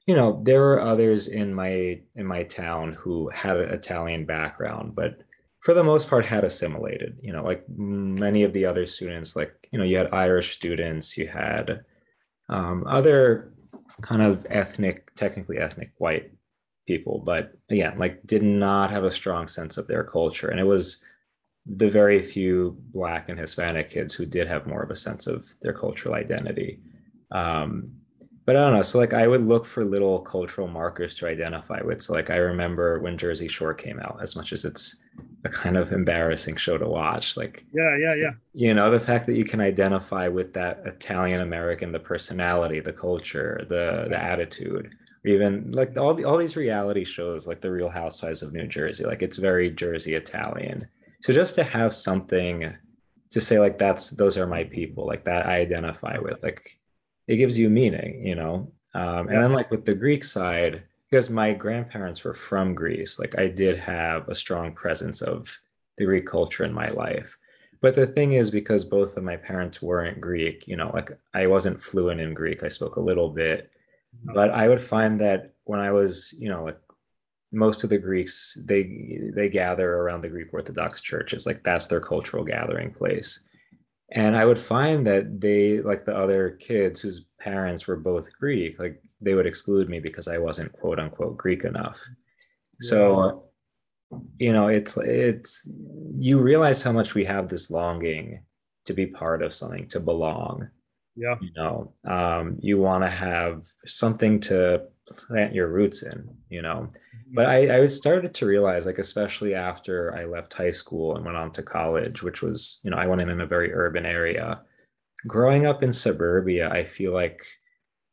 you 0.07 0.15
know 0.15 0.41
there 0.45 0.61
were 0.61 0.81
others 0.81 1.29
in 1.29 1.53
my 1.53 2.01
in 2.17 2.27
my 2.27 2.43
town 2.43 2.93
who 2.93 3.29
had 3.31 3.57
an 3.57 3.71
italian 3.71 4.25
background 4.25 4.95
but 4.95 5.19
for 5.61 5.75
the 5.75 5.85
most 5.85 6.09
part 6.09 6.25
had 6.27 6.45
assimilated 6.45 7.17
you 7.23 7.33
know 7.33 7.43
like 7.43 7.65
many 7.77 8.43
of 8.43 8.53
the 8.53 8.65
other 8.65 8.87
students 8.87 9.35
like 9.35 9.69
you 9.73 9.79
know 9.79 9.85
you 9.85 9.97
had 9.97 10.13
irish 10.13 10.55
students 10.55 11.17
you 11.17 11.27
had 11.27 11.85
um, 12.51 12.85
other 12.87 13.53
kind 14.03 14.21
of 14.21 14.47
ethnic 14.51 15.15
technically 15.15 15.59
ethnic 15.59 15.93
white 15.99 16.31
people 16.87 17.23
but 17.25 17.57
again 17.71 17.99
like 17.99 18.25
did 18.27 18.43
not 18.43 18.91
have 18.91 19.05
a 19.05 19.11
strong 19.11 19.49
sense 19.49 19.77
of 19.77 19.87
their 19.87 20.05
culture. 20.05 20.49
And 20.49 20.61
it 20.61 20.65
was 20.65 21.03
the 21.67 21.89
very 21.89 22.23
few 22.23 22.77
black 22.93 23.29
and 23.29 23.39
hispanic 23.39 23.91
kids 23.91 24.13
who 24.15 24.27
did 24.27 24.47
have 24.47 24.67
more 24.67 24.83
of 24.83 24.91
a 24.91 24.97
sense 24.97 25.27
of 25.27 25.47
their 25.63 25.73
cultural 25.73 26.15
identity. 26.15 26.81
Um, 27.31 27.91
but 28.47 28.57
I 28.57 28.61
don't 28.61 28.75
know. 28.75 28.83
So 28.83 28.99
like 28.99 29.15
I 29.15 29.27
would 29.27 29.47
look 29.47 29.65
for 29.65 29.85
little 29.85 30.21
cultural 30.21 30.69
markers 30.69 31.15
to 31.17 31.27
identify 31.27 31.81
with. 31.83 32.03
So 32.03 32.13
like 32.13 32.31
I 32.31 32.37
remember 32.37 33.01
when 33.01 33.17
Jersey 33.17 33.49
Shore 33.49 33.73
came 33.73 33.99
out, 34.01 34.19
as 34.23 34.37
much 34.37 34.53
as 34.53 34.65
it's 34.65 34.97
a 35.45 35.49
kind 35.49 35.77
of 35.77 35.93
embarrassing 35.93 36.57
show 36.57 36.77
to 36.77 36.87
watch. 36.87 37.37
Like 37.37 37.65
yeah, 37.73 37.97
yeah, 37.97 38.15
yeah. 38.15 38.31
You 38.53 38.75
know, 38.75 38.91
the 38.91 39.01
fact 39.01 39.27
that 39.27 39.37
you 39.37 39.45
can 39.45 39.61
identify 39.61 40.29
with 40.29 40.53
that 40.55 40.83
Italian 40.85 41.41
American, 41.41 41.93
the 41.93 42.01
personality, 42.01 42.81
the 42.81 42.93
culture, 42.93 43.65
the 43.69 44.09
the 44.11 44.23
attitude, 44.23 44.95
or 45.25 45.31
even 45.31 45.73
like 45.73 45.97
all 45.97 46.13
the, 46.15 46.25
all 46.25 46.37
these 46.37 46.57
reality 46.57 47.05
shows 47.05 47.47
like 47.47 47.63
the 47.63 47.71
Real 47.73 47.89
Housewives 47.89 48.43
of 48.43 48.53
New 48.53 48.67
Jersey, 48.67 49.05
like 49.05 49.23
it's 49.23 49.39
very 49.39 49.71
Jersey 49.71 50.15
Italian. 50.15 50.83
So 51.21 51.33
just 51.33 51.55
to 51.55 51.65
have 51.65 51.95
something 51.95 52.77
to 53.31 53.41
say 53.41 53.59
like 53.59 53.79
that's 53.79 54.11
those 54.11 54.37
are 54.37 54.47
my 54.47 54.65
people, 54.65 55.07
like 55.07 55.25
that 55.25 55.47
I 55.47 55.61
identify 55.61 56.19
with, 56.19 56.43
like 56.43 56.79
it 57.27 57.37
gives 57.37 57.59
you 57.59 57.71
meaning, 57.71 58.27
you 58.27 58.35
know. 58.35 58.71
Um, 58.95 59.29
and 59.29 59.39
then 59.39 59.53
like 59.53 59.71
with 59.71 59.85
the 59.85 59.95
Greek 59.95 60.25
side, 60.25 60.85
because 61.11 61.31
my 61.31 61.53
grandparents 61.53 62.23
were 62.25 62.35
from 62.35 62.75
Greece, 62.75 63.19
like 63.19 63.39
I 63.39 63.49
did 63.49 63.79
have 63.79 64.29
a 64.29 64.35
strong 64.35 64.73
presence 64.73 65.21
of 65.21 65.59
the 65.97 66.05
Greek 66.05 66.27
culture 66.27 66.65
in 66.65 66.73
my 66.73 66.89
life. 66.89 67.37
But 67.81 67.95
the 67.95 68.07
thing 68.07 68.33
is, 68.33 68.51
because 68.51 68.85
both 68.85 69.17
of 69.17 69.25
my 69.25 69.37
parents 69.37 69.83
weren't 69.83 70.21
Greek, 70.21 70.67
you 70.67 70.77
know, 70.77 70.91
like 70.95 71.11
I 71.35 71.47
wasn't 71.47 71.83
fluent 71.83 72.21
in 72.21 72.35
Greek. 72.35 72.63
I 72.63 72.69
spoke 72.69 72.97
a 72.97 73.01
little 73.01 73.29
bit, 73.29 73.71
but 74.23 74.51
I 74.51 74.69
would 74.69 74.81
find 74.81 75.21
that 75.21 75.53
when 75.65 75.81
I 75.81 75.93
was, 75.93 76.35
you 76.39 76.49
know, 76.49 76.65
like 76.65 76.79
most 77.53 77.85
of 77.85 77.91
the 77.91 77.99
Greeks, 77.99 78.59
they 78.65 79.31
they 79.35 79.49
gather 79.49 79.97
around 79.97 80.23
the 80.23 80.29
Greek 80.29 80.53
Orthodox 80.53 81.01
churches. 81.01 81.47
Like 81.47 81.63
that's 81.63 81.87
their 81.87 82.01
cultural 82.01 82.45
gathering 82.45 82.93
place 82.93 83.45
and 84.13 84.37
i 84.37 84.45
would 84.45 84.59
find 84.59 85.07
that 85.07 85.41
they 85.41 85.81
like 85.81 86.05
the 86.05 86.17
other 86.17 86.51
kids 86.51 87.01
whose 87.01 87.27
parents 87.41 87.87
were 87.87 87.97
both 87.97 88.37
greek 88.39 88.79
like 88.79 89.01
they 89.21 89.35
would 89.35 89.47
exclude 89.47 89.89
me 89.89 90.01
because 90.01 90.29
i 90.29 90.39
wasn't 90.39 90.73
quote 90.73 90.99
unquote 90.99 91.37
greek 91.37 91.65
enough. 91.65 92.01
Yeah. 92.81 92.91
so 92.91 93.45
you 94.39 94.53
know 94.53 94.69
it's 94.69 94.97
it's 94.99 95.69
you 96.13 96.39
realize 96.39 96.83
how 96.83 96.93
much 96.93 97.15
we 97.15 97.25
have 97.25 97.49
this 97.49 97.71
longing 97.71 98.43
to 98.85 98.93
be 98.93 99.07
part 99.07 99.43
of 99.43 99.55
something 99.55 99.89
to 99.89 100.01
belong. 100.01 100.69
Yeah. 101.17 101.37
You 101.41 101.51
know 101.57 101.93
um, 102.05 102.59
you 102.61 102.79
want 102.79 103.05
to 103.05 103.11
have 103.11 103.67
something 103.87 104.41
to 104.41 104.83
plant 105.09 105.55
your 105.55 105.69
roots 105.69 106.03
in 106.03 106.29
you 106.49 106.63
know 106.63 106.89
but 107.33 107.47
I, 107.47 107.83
I 107.83 107.87
started 107.87 108.35
to 108.35 108.47
realize 108.47 108.87
like 108.87 108.99
especially 108.99 109.55
after 109.55 110.15
i 110.15 110.25
left 110.25 110.53
high 110.53 110.71
school 110.71 111.17
and 111.17 111.25
went 111.25 111.37
on 111.37 111.51
to 111.53 111.63
college 111.63 112.23
which 112.23 112.43
was 112.43 112.81
you 112.85 112.91
know 112.91 112.97
i 112.97 113.07
went 113.07 113.21
in 113.21 113.31
in 113.31 113.41
a 113.41 113.47
very 113.47 113.73
urban 113.73 114.07
area. 114.07 114.61
Growing 115.27 115.67
up 115.67 115.83
in 115.83 115.93
suburbia 115.93 116.71
i 116.71 116.85
feel 116.85 117.13
like 117.13 117.43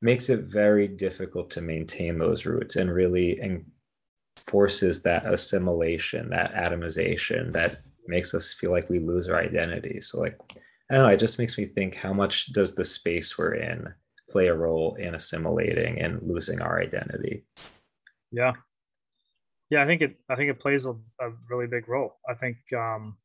makes 0.01 0.29
it 0.29 0.41
very 0.41 0.87
difficult 0.87 1.49
to 1.51 1.61
maintain 1.61 2.17
those 2.17 2.45
roots 2.45 2.75
and 2.75 2.93
really 2.93 3.39
and 3.39 3.65
forces 4.37 5.01
that 5.01 5.25
assimilation 5.25 6.29
that 6.29 6.53
atomization 6.53 7.51
that 7.51 7.81
makes 8.07 8.33
us 8.33 8.53
feel 8.53 8.71
like 8.71 8.89
we 8.89 8.97
lose 8.97 9.27
our 9.27 9.39
identity. 9.39 9.99
So 10.01 10.19
like 10.19 10.37
i 10.89 10.95
don't 10.95 11.03
know 11.03 11.09
it 11.09 11.19
just 11.19 11.37
makes 11.37 11.57
me 11.57 11.65
think 11.65 11.95
how 11.95 12.13
much 12.13 12.53
does 12.53 12.75
the 12.75 12.85
space 12.85 13.37
we're 13.37 13.55
in 13.55 13.93
play 14.29 14.47
a 14.47 14.55
role 14.55 14.95
in 14.95 15.15
assimilating 15.15 15.99
and 15.99 16.23
losing 16.23 16.61
our 16.61 16.79
identity? 16.79 17.43
Yeah 18.31 18.53
yeah, 19.71 19.81
I 19.81 19.85
think 19.87 20.01
it. 20.01 20.17
I 20.29 20.35
think 20.35 20.51
it 20.51 20.59
plays 20.59 20.85
a, 20.85 20.91
a 20.91 21.31
really 21.49 21.65
big 21.65 21.87
role. 21.87 22.17
I 22.29 22.33
think, 22.33 22.57
um, 22.75 23.15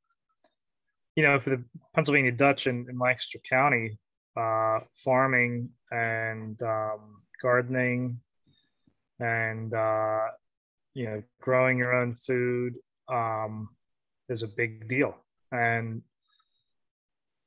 you 1.16 1.24
know, 1.24 1.40
for 1.40 1.50
the 1.50 1.64
Pennsylvania 1.92 2.30
Dutch 2.30 2.68
in, 2.68 2.86
in 2.88 2.98
Lancaster 2.98 3.40
County, 3.40 3.98
uh, 4.36 4.78
farming 4.94 5.70
and 5.90 6.62
um, 6.62 7.20
gardening, 7.42 8.20
and 9.18 9.74
uh, 9.74 10.26
you 10.94 11.06
know, 11.06 11.22
growing 11.40 11.78
your 11.78 11.92
own 11.92 12.14
food 12.14 12.74
um, 13.08 13.68
is 14.28 14.44
a 14.44 14.48
big 14.48 14.88
deal. 14.88 15.16
And 15.50 16.02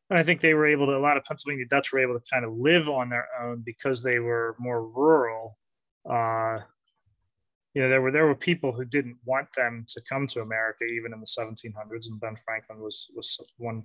and 0.09 0.19
I 0.19 0.23
think 0.23 0.41
they 0.41 0.53
were 0.53 0.67
able 0.67 0.87
to. 0.87 0.97
A 0.97 0.99
lot 0.99 1.15
of 1.15 1.23
Pennsylvania 1.23 1.65
Dutch 1.69 1.93
were 1.93 1.99
able 1.99 2.19
to 2.19 2.29
kind 2.29 2.43
of 2.43 2.51
live 2.51 2.89
on 2.89 3.09
their 3.09 3.29
own 3.41 3.63
because 3.65 4.03
they 4.03 4.19
were 4.19 4.57
more 4.59 4.85
rural. 4.85 5.57
Uh, 6.09 6.59
you 7.73 7.81
know, 7.81 7.89
there 7.89 8.01
were 8.01 8.11
there 8.11 8.25
were 8.25 8.35
people 8.35 8.71
who 8.71 8.85
didn't 8.85 9.17
want 9.25 9.47
them 9.55 9.85
to 9.89 10.01
come 10.01 10.27
to 10.27 10.41
America 10.41 10.85
even 10.85 11.13
in 11.13 11.19
the 11.19 11.25
1700s, 11.25 12.07
and 12.07 12.19
Ben 12.19 12.35
Franklin 12.35 12.79
was 12.79 13.07
was 13.15 13.39
one 13.57 13.83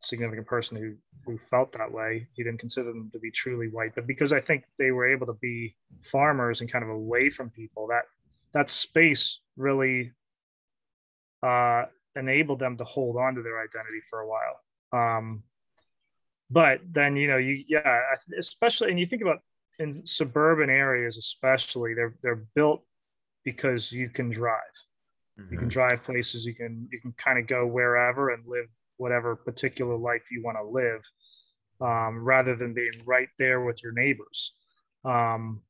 significant 0.00 0.46
person 0.46 0.76
who 0.76 0.94
who 1.24 1.38
felt 1.38 1.72
that 1.72 1.92
way. 1.92 2.26
He 2.34 2.42
didn't 2.42 2.60
consider 2.60 2.88
them 2.88 3.10
to 3.12 3.18
be 3.18 3.30
truly 3.30 3.68
white, 3.68 3.94
but 3.94 4.06
because 4.06 4.32
I 4.32 4.40
think 4.40 4.64
they 4.78 4.90
were 4.90 5.08
able 5.08 5.26
to 5.26 5.34
be 5.34 5.76
farmers 6.02 6.60
and 6.60 6.70
kind 6.70 6.84
of 6.84 6.90
away 6.90 7.30
from 7.30 7.50
people, 7.50 7.86
that 7.88 8.04
that 8.52 8.70
space 8.70 9.40
really 9.56 10.12
uh, 11.42 11.84
enabled 12.16 12.58
them 12.58 12.76
to 12.76 12.84
hold 12.84 13.16
on 13.16 13.36
to 13.36 13.42
their 13.42 13.62
identity 13.62 14.00
for 14.08 14.20
a 14.20 14.28
while. 14.28 14.60
Um, 14.92 15.42
but 16.50 16.80
then 16.90 17.16
you 17.16 17.28
know, 17.28 17.36
you 17.36 17.62
yeah, 17.68 18.00
especially 18.36 18.90
and 18.90 18.98
you 18.98 19.06
think 19.06 19.22
about 19.22 19.40
in 19.78 20.06
suburban 20.06 20.70
areas, 20.70 21.18
especially 21.18 21.94
they're 21.94 22.14
they're 22.22 22.44
built 22.54 22.84
because 23.46 23.92
you 23.92 24.10
can 24.10 24.28
drive. 24.28 24.76
Mm-hmm. 25.38 25.52
You 25.52 25.58
can 25.58 25.68
mm-hmm. 25.68 25.78
drive 25.78 26.04
places. 26.04 26.44
You 26.44 26.54
can 26.54 26.88
you 26.92 27.00
can 27.00 27.12
kind 27.12 27.38
of 27.38 27.46
go 27.46 27.64
wherever 27.64 28.30
and 28.30 28.42
live 28.46 28.68
whatever 28.98 29.36
particular 29.36 29.96
life 29.96 30.24
you 30.30 30.42
want 30.42 30.58
to 30.58 30.64
live, 30.64 31.02
um, 31.80 32.22
rather 32.22 32.56
than 32.56 32.74
being 32.74 33.02
right 33.06 33.28
there 33.38 33.64
with 33.64 33.82
your 33.82 33.92
neighbors. 33.92 34.52
Um, 35.04 35.62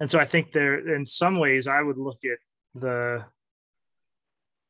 and 0.00 0.10
so 0.10 0.18
I 0.18 0.24
think 0.24 0.52
there, 0.52 0.94
in 0.94 1.04
some 1.04 1.38
ways, 1.38 1.68
I 1.68 1.82
would 1.82 1.98
look 1.98 2.20
at 2.24 2.38
the 2.74 3.24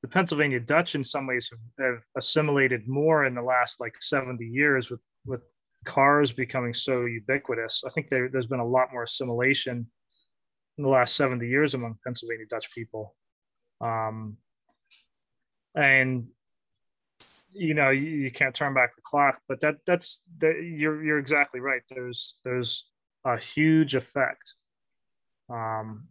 the 0.03 0.09
Pennsylvania 0.09 0.61
Dutch 0.61 0.95
in 0.95 1.05
some 1.05 1.27
ways 1.27 1.51
have, 1.51 1.87
have, 1.87 2.03
assimilated 2.17 2.89
more 2.89 3.27
in 3.27 3.35
the 3.35 3.43
last 3.43 3.81
like 3.81 3.95
70 4.01 4.45
years 4.45 4.91
with 4.91 5.01
with 5.25 5.43
cars 5.85 6.33
becoming 6.33 6.75
so 6.75 7.05
ubiquitous. 7.05 7.85
I 7.87 7.91
think 7.91 8.09
there, 8.09 8.29
there's 8.29 8.47
been 8.47 8.59
a 8.59 8.67
lot 8.67 8.93
more 8.93 9.05
assimilation 9.05 9.87
in 10.78 10.85
the 10.85 10.90
last 10.90 11.16
70 11.16 11.47
years 11.47 11.75
among 11.75 11.99
Pennsylvania 12.04 12.47
Dutch 12.49 12.73
people. 12.73 13.14
Um, 13.80 14.38
and 15.75 16.28
you 17.52 17.75
know 17.75 17.90
you, 17.90 18.08
you, 18.08 18.30
can't 18.30 18.54
turn 18.54 18.75
back 18.75 18.94
the 18.94 19.02
clock 19.02 19.40
but 19.49 19.61
that 19.61 19.76
that's 19.87 20.20
that 20.38 20.62
you're 20.62 21.02
you're 21.02 21.18
exactly 21.18 21.61
right 21.61 21.82
there's 21.88 22.37
there's 22.44 22.90
a 23.25 23.38
huge 23.38 23.94
effect 23.94 24.54
um, 25.50 26.08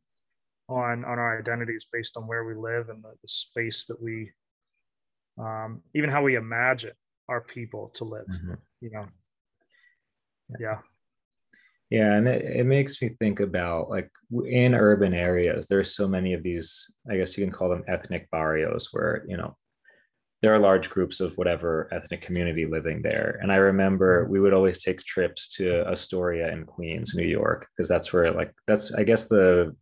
on 0.68 1.06
on 1.06 1.20
our 1.20 1.40
identities 1.40 1.86
based 1.92 2.18
on 2.18 2.28
where 2.28 2.44
we 2.44 2.56
live 2.56 2.90
and 2.90 3.04
the, 3.04 3.12
the 3.22 3.28
space 3.28 3.86
that 3.86 4.02
we 4.02 4.32
um, 5.38 5.82
even 5.94 6.10
how 6.10 6.24
we 6.24 6.36
imagine 6.36 6.94
our 7.30 7.42
people 7.42 7.90
to 7.94 8.04
live 8.04 8.28
mm-hmm. 8.28 8.54
you 8.82 8.90
know 8.90 9.06
yeah 10.60 10.80
yeah, 11.90 12.16
and 12.16 12.28
it, 12.28 12.44
it 12.44 12.66
makes 12.66 13.02
me 13.02 13.16
think 13.20 13.40
about 13.40 13.90
like 13.90 14.10
in 14.46 14.76
urban 14.76 15.14
areas, 15.14 15.68
there's 15.68 15.96
so 15.96 16.08
many 16.08 16.34
of 16.34 16.44
these, 16.44 16.94
I 17.10 17.18
guess 17.18 17.38
you 17.38 17.46
can 17.46 17.54
call 17.54 17.70
them 17.70 17.84
ethnic 17.88 18.30
barrios, 18.32 18.90
where, 18.92 19.24
you 19.28 19.38
know, 19.38 19.56
there 20.44 20.54
are 20.54 20.60
large 20.60 20.90
groups 20.90 21.20
of 21.20 21.36
whatever 21.36 21.88
ethnic 21.92 22.22
community 22.22 22.66
living 22.66 23.02
there. 23.02 23.40
And 23.42 23.52
I 23.52 23.56
remember 23.56 24.28
we 24.30 24.40
would 24.40 24.54
always 24.54 24.84
take 24.84 25.00
trips 25.00 25.48
to 25.56 25.84
Astoria 25.90 26.52
in 26.52 26.66
Queens, 26.66 27.16
New 27.16 27.26
York, 27.26 27.68
because 27.76 27.90
that's 27.90 28.14
where, 28.14 28.32
like, 28.32 28.54
that's, 28.68 28.94
I 28.94 29.04
guess, 29.04 29.26
the 29.26 29.76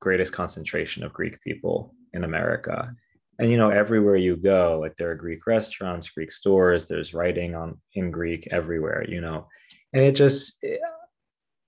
greatest 0.00 0.32
concentration 0.34 1.02
of 1.02 1.14
Greek 1.14 1.40
people 1.42 1.94
in 2.12 2.24
America. 2.24 2.94
And, 3.38 3.50
you 3.50 3.56
know, 3.56 3.70
everywhere 3.70 4.16
you 4.16 4.36
go, 4.36 4.78
like, 4.80 4.96
there 4.96 5.10
are 5.10 5.14
Greek 5.14 5.46
restaurants, 5.46 6.10
Greek 6.10 6.30
stores, 6.30 6.88
there's 6.88 7.14
writing 7.14 7.54
on 7.54 7.80
in 7.94 8.10
Greek 8.10 8.48
everywhere, 8.50 9.06
you 9.08 9.20
know. 9.22 9.46
And 9.94 10.04
it 10.04 10.14
just, 10.14 10.62
eh, 10.62 10.76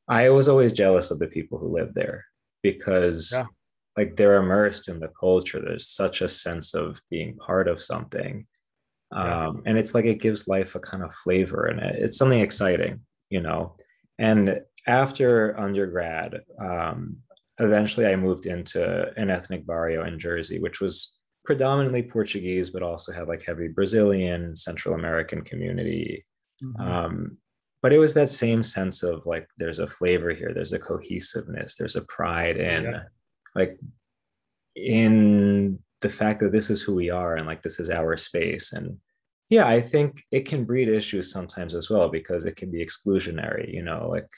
I 0.08 0.30
was 0.30 0.48
always 0.48 0.72
jealous 0.72 1.10
of 1.10 1.18
the 1.18 1.26
people 1.26 1.58
who 1.58 1.74
lived 1.74 1.94
there 1.94 2.24
because 2.62 3.32
yeah. 3.32 3.44
like 3.96 4.16
they're 4.16 4.36
immersed 4.36 4.88
in 4.88 5.00
the 5.00 5.10
culture. 5.18 5.60
There's 5.60 5.88
such 5.88 6.20
a 6.20 6.28
sense 6.28 6.74
of 6.74 7.00
being 7.10 7.36
part 7.36 7.68
of 7.68 7.82
something. 7.82 8.46
Yeah. 9.12 9.46
Um, 9.46 9.62
and 9.66 9.78
it's 9.78 9.94
like 9.94 10.04
it 10.04 10.20
gives 10.20 10.48
life 10.48 10.74
a 10.74 10.80
kind 10.80 11.02
of 11.02 11.14
flavor 11.14 11.68
in 11.68 11.78
it. 11.78 11.96
It's 11.98 12.18
something 12.18 12.40
exciting, 12.40 13.00
you 13.30 13.40
know. 13.40 13.76
And 14.18 14.60
after 14.86 15.58
undergrad, 15.58 16.40
um, 16.60 17.18
eventually 17.58 18.06
I 18.06 18.16
moved 18.16 18.46
into 18.46 19.12
an 19.16 19.30
ethnic 19.30 19.66
barrio 19.66 20.04
in 20.04 20.18
Jersey, 20.18 20.58
which 20.58 20.80
was 20.80 21.14
predominantly 21.44 22.02
Portuguese, 22.02 22.70
but 22.70 22.82
also 22.82 23.12
had 23.12 23.28
like 23.28 23.44
heavy 23.46 23.68
Brazilian, 23.68 24.56
Central 24.56 24.94
American 24.94 25.42
community. 25.42 26.24
Mm-hmm. 26.62 26.82
Um, 26.82 27.38
but 27.84 27.92
it 27.92 27.98
was 27.98 28.14
that 28.14 28.30
same 28.30 28.62
sense 28.62 29.02
of 29.02 29.26
like 29.26 29.46
there's 29.58 29.78
a 29.78 29.86
flavor 29.86 30.30
here, 30.30 30.52
there's 30.54 30.72
a 30.72 30.78
cohesiveness, 30.78 31.74
there's 31.74 31.96
a 31.96 32.06
pride 32.08 32.56
in 32.56 32.84
yeah. 32.84 33.02
like 33.54 33.78
in 34.74 35.78
the 36.00 36.08
fact 36.08 36.40
that 36.40 36.50
this 36.50 36.70
is 36.70 36.80
who 36.80 36.94
we 36.94 37.10
are 37.10 37.36
and 37.36 37.46
like 37.46 37.62
this 37.62 37.78
is 37.78 37.90
our 37.90 38.16
space. 38.16 38.72
And 38.72 38.96
yeah, 39.50 39.68
I 39.68 39.82
think 39.82 40.22
it 40.30 40.46
can 40.46 40.64
breed 40.64 40.88
issues 40.88 41.30
sometimes 41.30 41.74
as 41.74 41.90
well 41.90 42.08
because 42.08 42.46
it 42.46 42.56
can 42.56 42.70
be 42.70 42.82
exclusionary, 42.82 43.74
you 43.74 43.82
know, 43.82 44.08
like 44.08 44.30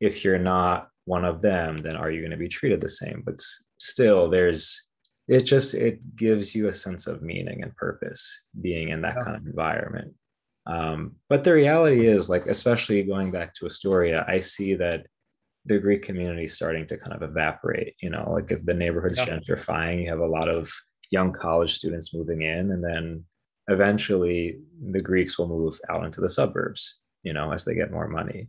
if 0.00 0.24
you're 0.24 0.38
not 0.38 0.86
one 1.04 1.24
of 1.24 1.42
them, 1.42 1.78
then 1.78 1.96
are 1.96 2.12
you 2.12 2.20
going 2.20 2.30
to 2.30 2.36
be 2.36 2.46
treated 2.46 2.80
the 2.80 2.88
same? 2.88 3.24
But 3.26 3.40
still, 3.78 4.30
there's 4.30 4.86
it 5.26 5.40
just 5.42 5.74
it 5.74 6.14
gives 6.14 6.54
you 6.54 6.68
a 6.68 6.72
sense 6.72 7.08
of 7.08 7.22
meaning 7.22 7.64
and 7.64 7.74
purpose 7.74 8.40
being 8.60 8.90
in 8.90 9.02
that 9.02 9.16
yeah. 9.18 9.24
kind 9.24 9.36
of 9.36 9.44
environment. 9.46 10.14
Um, 10.68 11.16
but 11.28 11.44
the 11.44 11.54
reality 11.54 12.06
is, 12.06 12.28
like 12.28 12.46
especially 12.46 13.02
going 13.02 13.30
back 13.30 13.54
to 13.54 13.66
Astoria, 13.66 14.24
I 14.28 14.38
see 14.38 14.74
that 14.74 15.06
the 15.64 15.78
Greek 15.78 16.02
community 16.02 16.44
is 16.44 16.54
starting 16.54 16.86
to 16.86 16.98
kind 16.98 17.14
of 17.14 17.22
evaporate. 17.22 17.94
You 18.00 18.10
know, 18.10 18.30
like 18.30 18.52
if 18.52 18.64
the 18.64 18.74
neighborhood's 18.74 19.18
yeah. 19.18 19.26
gentrifying, 19.26 20.02
you 20.02 20.10
have 20.10 20.20
a 20.20 20.26
lot 20.26 20.48
of 20.48 20.70
young 21.10 21.32
college 21.32 21.74
students 21.74 22.14
moving 22.14 22.42
in, 22.42 22.72
and 22.72 22.84
then 22.84 23.24
eventually 23.68 24.58
the 24.90 25.00
Greeks 25.00 25.38
will 25.38 25.48
move 25.48 25.80
out 25.88 26.04
into 26.04 26.20
the 26.20 26.28
suburbs. 26.28 26.98
You 27.22 27.32
know, 27.32 27.52
as 27.52 27.64
they 27.64 27.74
get 27.74 27.90
more 27.90 28.08
money 28.08 28.48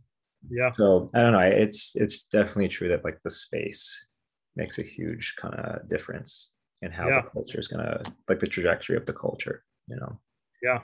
yeah 0.49 0.71
so 0.71 1.09
i 1.13 1.19
don't 1.19 1.33
know 1.33 1.39
it's 1.39 1.95
it's 1.95 2.25
definitely 2.25 2.67
true 2.67 2.87
that 2.87 3.03
like 3.03 3.19
the 3.23 3.29
space 3.29 4.07
makes 4.55 4.79
a 4.79 4.83
huge 4.83 5.35
kind 5.39 5.53
of 5.55 5.87
difference 5.87 6.53
in 6.81 6.91
how 6.91 7.07
yeah. 7.07 7.21
the 7.21 7.29
culture 7.29 7.59
is 7.59 7.67
gonna 7.67 8.01
like 8.27 8.39
the 8.39 8.47
trajectory 8.47 8.95
of 8.95 9.05
the 9.05 9.13
culture 9.13 9.63
you 9.87 9.95
know 9.97 10.19
yeah 10.63 10.79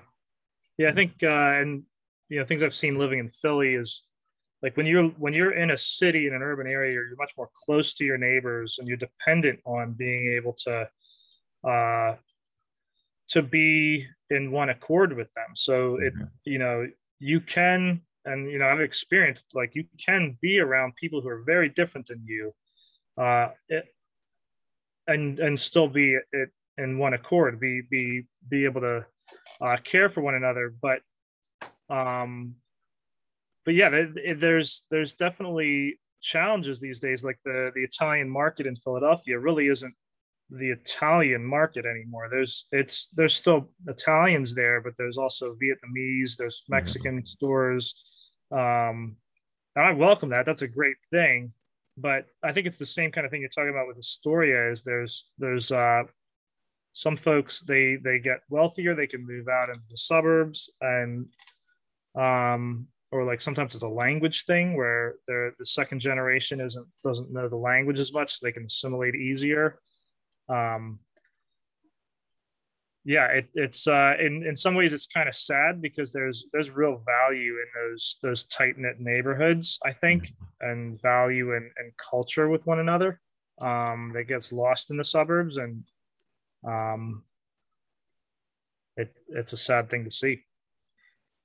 yeah 0.77 0.89
i 0.89 0.91
think 0.91 1.13
uh 1.23 1.27
and 1.59 1.83
you 2.29 2.39
know 2.39 2.45
things 2.45 2.63
i've 2.63 2.73
seen 2.73 2.97
living 2.97 3.19
in 3.19 3.29
philly 3.29 3.73
is 3.73 4.03
like 4.61 4.75
when 4.77 4.85
you're 4.85 5.09
when 5.09 5.33
you're 5.33 5.51
in 5.51 5.71
a 5.71 5.77
city 5.77 6.27
in 6.27 6.33
an 6.33 6.41
urban 6.41 6.67
area 6.67 6.93
you're 6.93 7.15
much 7.17 7.33
more 7.37 7.49
close 7.65 7.93
to 7.93 8.03
your 8.03 8.17
neighbors 8.17 8.77
and 8.79 8.87
you're 8.87 8.97
dependent 8.97 9.59
on 9.65 9.93
being 9.93 10.33
able 10.35 10.53
to 10.53 10.87
uh 11.67 12.15
to 13.27 13.41
be 13.41 14.05
in 14.29 14.51
one 14.51 14.69
accord 14.69 15.15
with 15.15 15.31
them 15.33 15.49
so 15.55 15.95
it 15.97 16.13
mm-hmm. 16.15 16.25
you 16.45 16.59
know 16.59 16.87
you 17.19 17.39
can 17.39 18.01
and 18.25 18.49
you 18.49 18.57
know 18.57 18.65
i've 18.65 18.81
experienced 18.81 19.55
like 19.55 19.75
you 19.75 19.85
can 20.03 20.37
be 20.41 20.59
around 20.59 20.95
people 20.95 21.21
who 21.21 21.29
are 21.29 21.43
very 21.45 21.69
different 21.69 22.07
than 22.07 22.21
you 22.25 22.53
uh 23.21 23.49
it, 23.69 23.85
and 25.07 25.39
and 25.39 25.59
still 25.59 25.87
be 25.87 26.17
it 26.31 26.49
in 26.77 26.97
one 26.97 27.13
accord 27.13 27.59
be 27.59 27.81
be 27.89 28.25
be 28.49 28.65
able 28.65 28.81
to 28.81 29.05
uh, 29.61 29.77
care 29.77 30.09
for 30.09 30.21
one 30.21 30.35
another 30.35 30.73
but 30.81 30.99
um 31.89 32.55
but 33.63 33.73
yeah 33.73 33.89
there's 34.37 34.85
there's 34.89 35.13
definitely 35.13 35.99
challenges 36.21 36.79
these 36.79 36.99
days 36.99 37.23
like 37.23 37.39
the 37.45 37.71
the 37.75 37.83
italian 37.83 38.29
market 38.29 38.65
in 38.65 38.75
philadelphia 38.75 39.37
really 39.37 39.67
isn't 39.67 39.93
the 40.49 40.69
Italian 40.69 41.43
market 41.43 41.85
anymore. 41.85 42.27
There's 42.29 42.67
it's 42.71 43.07
there's 43.09 43.35
still 43.35 43.69
Italians 43.87 44.53
there, 44.53 44.81
but 44.81 44.93
there's 44.97 45.17
also 45.17 45.55
Vietnamese, 45.55 46.35
there's 46.37 46.63
Mexican 46.69 47.17
mm-hmm. 47.17 47.25
stores, 47.25 47.95
um, 48.51 49.15
and 49.75 49.85
I 49.85 49.91
welcome 49.91 50.29
that. 50.29 50.45
That's 50.45 50.61
a 50.61 50.67
great 50.67 50.97
thing. 51.11 51.53
But 51.97 52.25
I 52.43 52.51
think 52.51 52.67
it's 52.67 52.77
the 52.77 52.85
same 52.85 53.11
kind 53.11 53.25
of 53.25 53.31
thing 53.31 53.41
you're 53.41 53.49
talking 53.49 53.69
about 53.69 53.87
with 53.87 53.97
Astoria. 53.97 54.71
Is 54.71 54.83
there's 54.83 55.29
there's 55.37 55.71
uh, 55.71 56.03
some 56.95 57.17
folks 57.17 57.59
they 57.59 57.97
they 58.01 58.19
get 58.19 58.39
wealthier, 58.49 58.95
they 58.95 59.05
can 59.05 59.27
move 59.27 59.49
out 59.49 59.67
into 59.67 59.83
the 59.91 59.97
suburbs, 59.97 60.69
and 60.79 61.27
um, 62.17 62.87
or 63.11 63.25
like 63.25 63.41
sometimes 63.41 63.75
it's 63.75 63.83
a 63.83 63.89
language 63.89 64.45
thing 64.45 64.77
where 64.77 65.15
they're 65.27 65.53
the 65.59 65.65
second 65.65 65.99
generation 65.99 66.61
isn't 66.61 66.87
doesn't 67.03 67.33
know 67.33 67.49
the 67.49 67.57
language 67.57 67.99
as 67.99 68.13
much, 68.13 68.31
so 68.31 68.45
they 68.45 68.53
can 68.53 68.65
assimilate 68.65 69.13
easier. 69.13 69.77
Um, 70.47 70.99
yeah, 73.03 73.27
it, 73.27 73.49
it's 73.55 73.87
uh, 73.89 74.13
in 74.17 74.45
in 74.47 74.55
some 74.55 74.73
ways 74.73 74.93
it's 74.93 75.05
kind 75.05 75.27
of 75.27 75.35
sad 75.35 75.81
because 75.81 76.13
there's 76.13 76.45
there's 76.53 76.69
real 76.69 77.03
value 77.05 77.55
in 77.55 77.67
those 77.75 78.19
those 78.23 78.45
tight 78.45 78.77
knit 78.77 79.01
neighborhoods, 79.01 79.79
I 79.85 79.91
think, 79.91 80.27
mm-hmm. 80.27 80.69
and 80.69 81.01
value 81.01 81.57
and 81.57 81.69
and 81.75 81.91
culture 81.97 82.47
with 82.47 82.65
one 82.65 82.79
another 82.79 83.19
um, 83.61 84.13
that 84.15 84.29
gets 84.29 84.53
lost 84.53 84.91
in 84.91 84.97
the 84.97 85.03
suburbs, 85.03 85.57
and 85.57 85.83
um, 86.67 87.23
it 88.97 89.13
it's 89.29 89.53
a 89.53 89.57
sad 89.57 89.89
thing 89.89 90.05
to 90.05 90.11
see. 90.11 90.41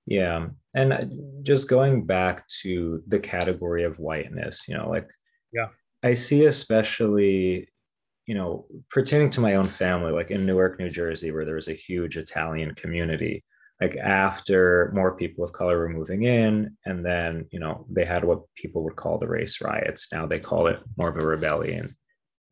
Yeah, 0.07 0.49
and 0.75 1.43
just 1.43 1.69
going 1.69 2.07
back 2.07 2.47
to 2.63 3.03
the 3.07 3.21
category 3.21 3.85
of 3.85 3.99
whiteness, 3.99 4.65
you 4.67 4.77
know, 4.77 4.89
like 4.89 5.09
yeah, 5.53 5.69
I 6.03 6.15
see 6.15 6.47
especially 6.47 7.69
you 8.31 8.37
know, 8.37 8.65
pertaining 8.91 9.29
to 9.29 9.41
my 9.41 9.57
own 9.57 9.67
family, 9.67 10.13
like 10.13 10.31
in 10.31 10.47
Newark, 10.47 10.79
New 10.79 10.89
Jersey, 10.89 11.33
where 11.33 11.45
there 11.45 11.57
was 11.57 11.67
a 11.67 11.73
huge 11.75 12.17
Italian 12.17 12.73
community, 12.77 13.43
like 13.81 13.97
after 13.97 14.93
more 14.95 15.17
people 15.17 15.43
of 15.43 15.53
color 15.53 15.79
were 15.79 15.89
moving 15.89 16.23
in, 16.23 16.77
and 16.87 17.05
then, 17.05 17.47
you 17.51 17.59
know, 17.59 17.87
they 17.91 18.05
had 18.05 18.25
what 18.25 18.43
people 18.55 18.85
would 18.85 18.95
call 18.95 19.19
the 19.19 19.27
race 19.27 19.61
riots. 19.61 20.07
Now 20.13 20.27
they 20.27 20.39
call 20.39 20.69
it 20.69 20.79
more 20.97 21.09
of 21.09 21.17
a 21.17 21.27
rebellion. 21.27 21.97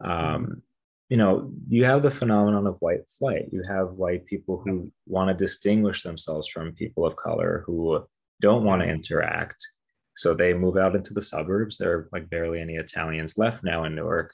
Um, 0.04 0.62
you 1.08 1.16
know, 1.16 1.50
you 1.68 1.84
have 1.84 2.02
the 2.02 2.10
phenomenon 2.10 2.66
of 2.66 2.76
white 2.80 3.10
flight. 3.18 3.46
You 3.50 3.62
have 3.68 3.94
white 3.94 4.26
people 4.26 4.60
who 4.64 4.92
want 5.06 5.28
to 5.28 5.44
distinguish 5.44 6.02
themselves 6.02 6.48
from 6.48 6.72
people 6.72 7.06
of 7.06 7.16
color 7.16 7.62
who 7.66 8.06
don't 8.40 8.64
want 8.64 8.82
to 8.82 8.88
interact. 8.88 9.56
So 10.14 10.34
they 10.34 10.52
move 10.52 10.76
out 10.76 10.94
into 10.94 11.14
the 11.14 11.22
suburbs. 11.22 11.78
There 11.78 11.92
are 11.92 12.08
like 12.12 12.28
barely 12.28 12.60
any 12.60 12.74
Italians 12.74 13.38
left 13.38 13.64
now 13.64 13.84
in 13.84 13.94
Newark. 13.94 14.32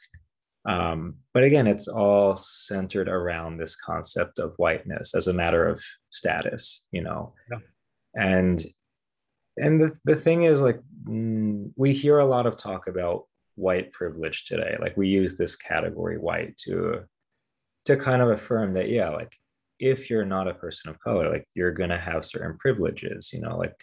Um, 0.66 1.16
but 1.32 1.44
again, 1.44 1.66
it's 1.66 1.88
all 1.88 2.36
centered 2.36 3.08
around 3.08 3.58
this 3.58 3.76
concept 3.76 4.38
of 4.38 4.54
whiteness 4.56 5.14
as 5.14 5.28
a 5.28 5.32
matter 5.32 5.68
of 5.68 5.82
status, 6.10 6.86
you 6.90 7.02
know. 7.02 7.34
Yeah. 7.50 7.58
And 8.14 8.64
and 9.56 9.80
the, 9.80 9.92
the 10.04 10.16
thing 10.16 10.44
is 10.44 10.60
like 10.60 10.80
mm, 11.04 11.70
we 11.76 11.92
hear 11.92 12.18
a 12.18 12.26
lot 12.26 12.46
of 12.46 12.56
talk 12.56 12.88
about 12.88 13.26
white 13.56 13.92
privilege 13.92 14.44
today. 14.44 14.76
Like 14.80 14.96
we 14.96 15.08
use 15.08 15.36
this 15.36 15.56
category 15.56 16.18
white 16.18 16.56
to 16.64 17.04
to 17.86 17.96
kind 17.96 18.22
of 18.22 18.30
affirm 18.30 18.72
that, 18.72 18.88
yeah, 18.88 19.10
like 19.10 19.36
if 19.78 20.08
you're 20.08 20.24
not 20.24 20.48
a 20.48 20.54
person 20.54 20.90
of 20.90 20.98
color, 21.00 21.30
like 21.30 21.46
you're 21.54 21.72
gonna 21.72 22.00
have 22.00 22.24
certain 22.24 22.56
privileges, 22.58 23.30
you 23.32 23.40
know, 23.40 23.56
like 23.56 23.76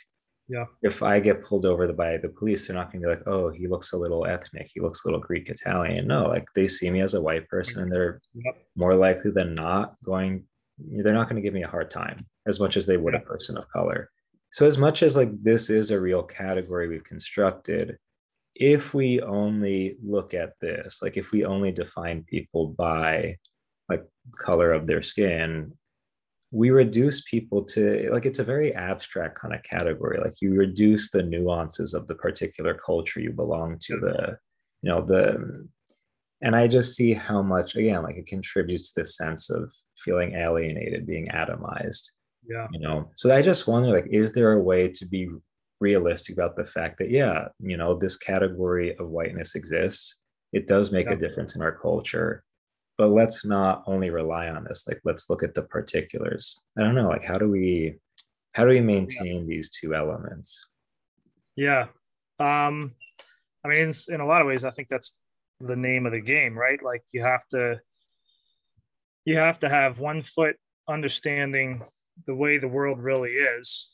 yeah. 0.52 0.66
if 0.82 1.02
i 1.02 1.20
get 1.20 1.46
pulled 1.46 1.66
over 1.66 1.92
by 1.94 2.18
the 2.18 2.28
police 2.28 2.68
they're 2.68 2.76
not 2.76 2.92
going 2.92 3.02
to 3.02 3.08
be 3.08 3.14
like 3.14 3.26
oh 3.26 3.50
he 3.50 3.68
looks 3.68 3.94
a 3.94 3.98
little 3.98 4.26
ethnic. 4.26 4.70
He 4.74 4.82
looks 4.82 5.04
a 5.04 5.08
little 5.08 5.22
greek 5.22 5.50
italian. 5.50 6.08
No 6.08 6.28
like 6.28 6.46
they 6.54 6.68
see 6.68 6.90
me 6.92 7.02
as 7.02 7.14
a 7.14 7.22
white 7.22 7.48
person 7.48 7.82
and 7.82 7.92
they're 7.92 8.22
yep. 8.34 8.56
more 8.76 8.94
likely 8.94 9.32
than 9.32 9.54
not 9.56 9.96
going 10.04 10.44
they're 10.78 11.14
not 11.14 11.30
going 11.30 11.42
to 11.42 11.42
give 11.42 11.54
me 11.54 11.64
a 11.64 11.70
hard 11.70 11.90
time 11.90 12.18
as 12.48 12.60
much 12.60 12.76
as 12.76 12.86
they 12.86 12.98
would 12.98 13.16
a 13.16 13.20
person 13.20 13.58
of 13.58 13.70
color. 13.70 14.10
So 14.52 14.66
as 14.66 14.78
much 14.78 15.04
as 15.04 15.16
like 15.16 15.30
this 15.42 15.70
is 15.70 15.92
a 15.92 16.00
real 16.00 16.24
category 16.24 16.88
we've 16.88 17.04
constructed 17.04 17.98
if 18.62 18.94
we 18.94 19.20
only 19.22 19.98
look 20.04 20.34
at 20.36 20.54
this 20.62 21.02
like 21.02 21.18
if 21.18 21.32
we 21.32 21.44
only 21.44 21.72
define 21.72 22.24
people 22.24 22.68
by 22.78 23.36
like 23.90 24.06
color 24.38 24.72
of 24.72 24.86
their 24.86 25.02
skin 25.02 25.74
we 26.52 26.70
reduce 26.70 27.22
people 27.22 27.64
to 27.64 28.10
like 28.12 28.26
it's 28.26 28.40
a 28.40 28.44
very 28.44 28.76
abstract 28.76 29.40
kind 29.40 29.56
of 29.56 29.64
category. 29.64 30.20
Like 30.20 30.34
you 30.42 30.54
reduce 30.54 31.10
the 31.10 31.24
nuances 31.24 31.94
of 31.94 32.08
the 32.08 32.16
particular 32.16 32.74
culture 32.74 33.22
you 33.22 33.32
belong 33.32 33.80
to 33.84 33.98
the 33.98 34.38
you 34.82 34.90
know 34.90 35.02
the 35.02 35.68
and 36.42 36.56
i 36.56 36.68
just 36.68 36.96
see 36.96 37.14
how 37.14 37.42
much 37.42 37.76
again 37.76 38.04
like 38.04 38.18
it 38.18 38.28
contributes 38.28 38.92
to 38.92 39.02
the 39.02 39.08
sense 39.08 39.50
of 39.50 39.72
feeling 39.98 40.34
alienated 40.34 41.06
being 41.06 41.28
atomized 41.28 42.10
yeah. 42.50 42.68
you 42.72 42.80
know? 42.80 43.10
So 43.16 43.34
i 43.34 43.42
just 43.42 43.68
wonder 43.68 43.90
like 43.90 44.08
is 44.10 44.34
there 44.34 44.54
a 44.54 44.62
way 44.62 44.90
to 44.90 45.06
be 45.06 45.30
realistic 45.82 46.36
about 46.36 46.56
the 46.56 46.66
fact 46.66 46.98
that 47.00 47.10
yeah 47.10 47.48
you 47.60 47.78
know 47.78 47.96
this 47.96 48.18
category 48.18 48.96
of 48.98 49.10
whiteness 49.10 49.56
exists 49.56 50.18
it 50.54 50.68
does 50.68 50.92
make 50.92 51.08
yeah. 51.08 51.14
a 51.14 51.18
difference 51.18 51.56
in 51.56 51.62
our 51.62 51.78
culture 51.78 52.44
but 52.98 53.08
let's 53.08 53.44
not 53.44 53.84
only 53.88 54.10
rely 54.10 54.48
on 54.48 54.64
this 54.64 54.88
like 54.88 55.02
let's 55.04 55.30
look 55.30 55.44
at 55.44 55.54
the 55.56 55.64
particulars 55.64 56.62
i 56.80 56.84
don't 56.84 56.96
know 56.96 57.10
like 57.10 57.24
how 57.24 57.38
do 57.38 57.50
we 57.50 57.96
how 58.54 58.64
do 58.64 58.70
we 58.70 58.82
maintain 58.82 59.42
yeah. 59.42 59.48
these 59.48 59.70
two 59.70 59.96
elements 59.96 60.68
yeah 61.56 61.88
um 62.40 62.94
I 63.64 63.68
mean, 63.68 63.80
in, 63.80 63.94
in 64.10 64.22
a 64.22 64.26
lot 64.26 64.42
of 64.42 64.48
ways, 64.48 64.64
I 64.64 64.72
think 64.72 64.88
that's 64.88 65.18
the 65.60 65.76
name 65.76 66.06
of 66.06 66.12
the 66.12 66.22
game, 66.22 66.58
right? 66.58 66.82
Like 66.82 67.04
you 67.12 67.22
have 67.22 67.48
to, 67.50 67.80
you 69.26 69.38
have 69.38 69.60
to 69.60 69.70
have 69.70 70.00
one 70.00 70.24
foot 70.24 70.56
understanding 70.88 71.84
the 72.26 72.34
way 72.34 72.58
the 72.58 72.68
world 72.68 73.00
really 73.00 73.32
is, 73.32 73.90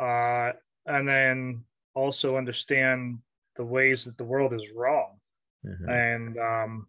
uh, 0.00 0.52
and 0.90 1.08
then 1.08 1.64
also 1.94 2.36
understand 2.36 3.18
the 3.56 3.64
ways 3.64 4.04
that 4.04 4.16
the 4.16 4.24
world 4.24 4.52
is 4.52 4.72
wrong. 4.74 5.18
Mm-hmm. 5.66 5.88
And 5.88 6.38
um, 6.38 6.86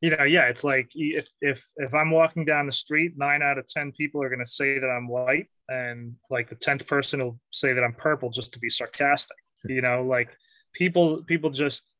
you 0.00 0.10
know, 0.10 0.24
yeah, 0.24 0.46
it's 0.48 0.64
like 0.64 0.90
if 0.94 1.28
if 1.40 1.64
if 1.76 1.94
I'm 1.94 2.10
walking 2.10 2.44
down 2.44 2.66
the 2.66 2.72
street, 2.72 3.12
nine 3.16 3.42
out 3.42 3.58
of 3.58 3.66
ten 3.66 3.92
people 3.92 4.22
are 4.22 4.28
going 4.28 4.44
to 4.44 4.50
say 4.50 4.78
that 4.78 4.86
I'm 4.86 5.08
white, 5.08 5.48
and 5.68 6.14
like 6.28 6.48
the 6.48 6.56
tenth 6.56 6.86
person 6.86 7.22
will 7.22 7.38
say 7.50 7.72
that 7.72 7.84
I'm 7.84 7.94
purple 7.94 8.30
just 8.30 8.52
to 8.54 8.58
be 8.58 8.68
sarcastic. 8.68 9.36
You 9.64 9.80
know, 9.80 10.02
like 10.02 10.30
people 10.72 11.22
people 11.24 11.50
just 11.50 11.94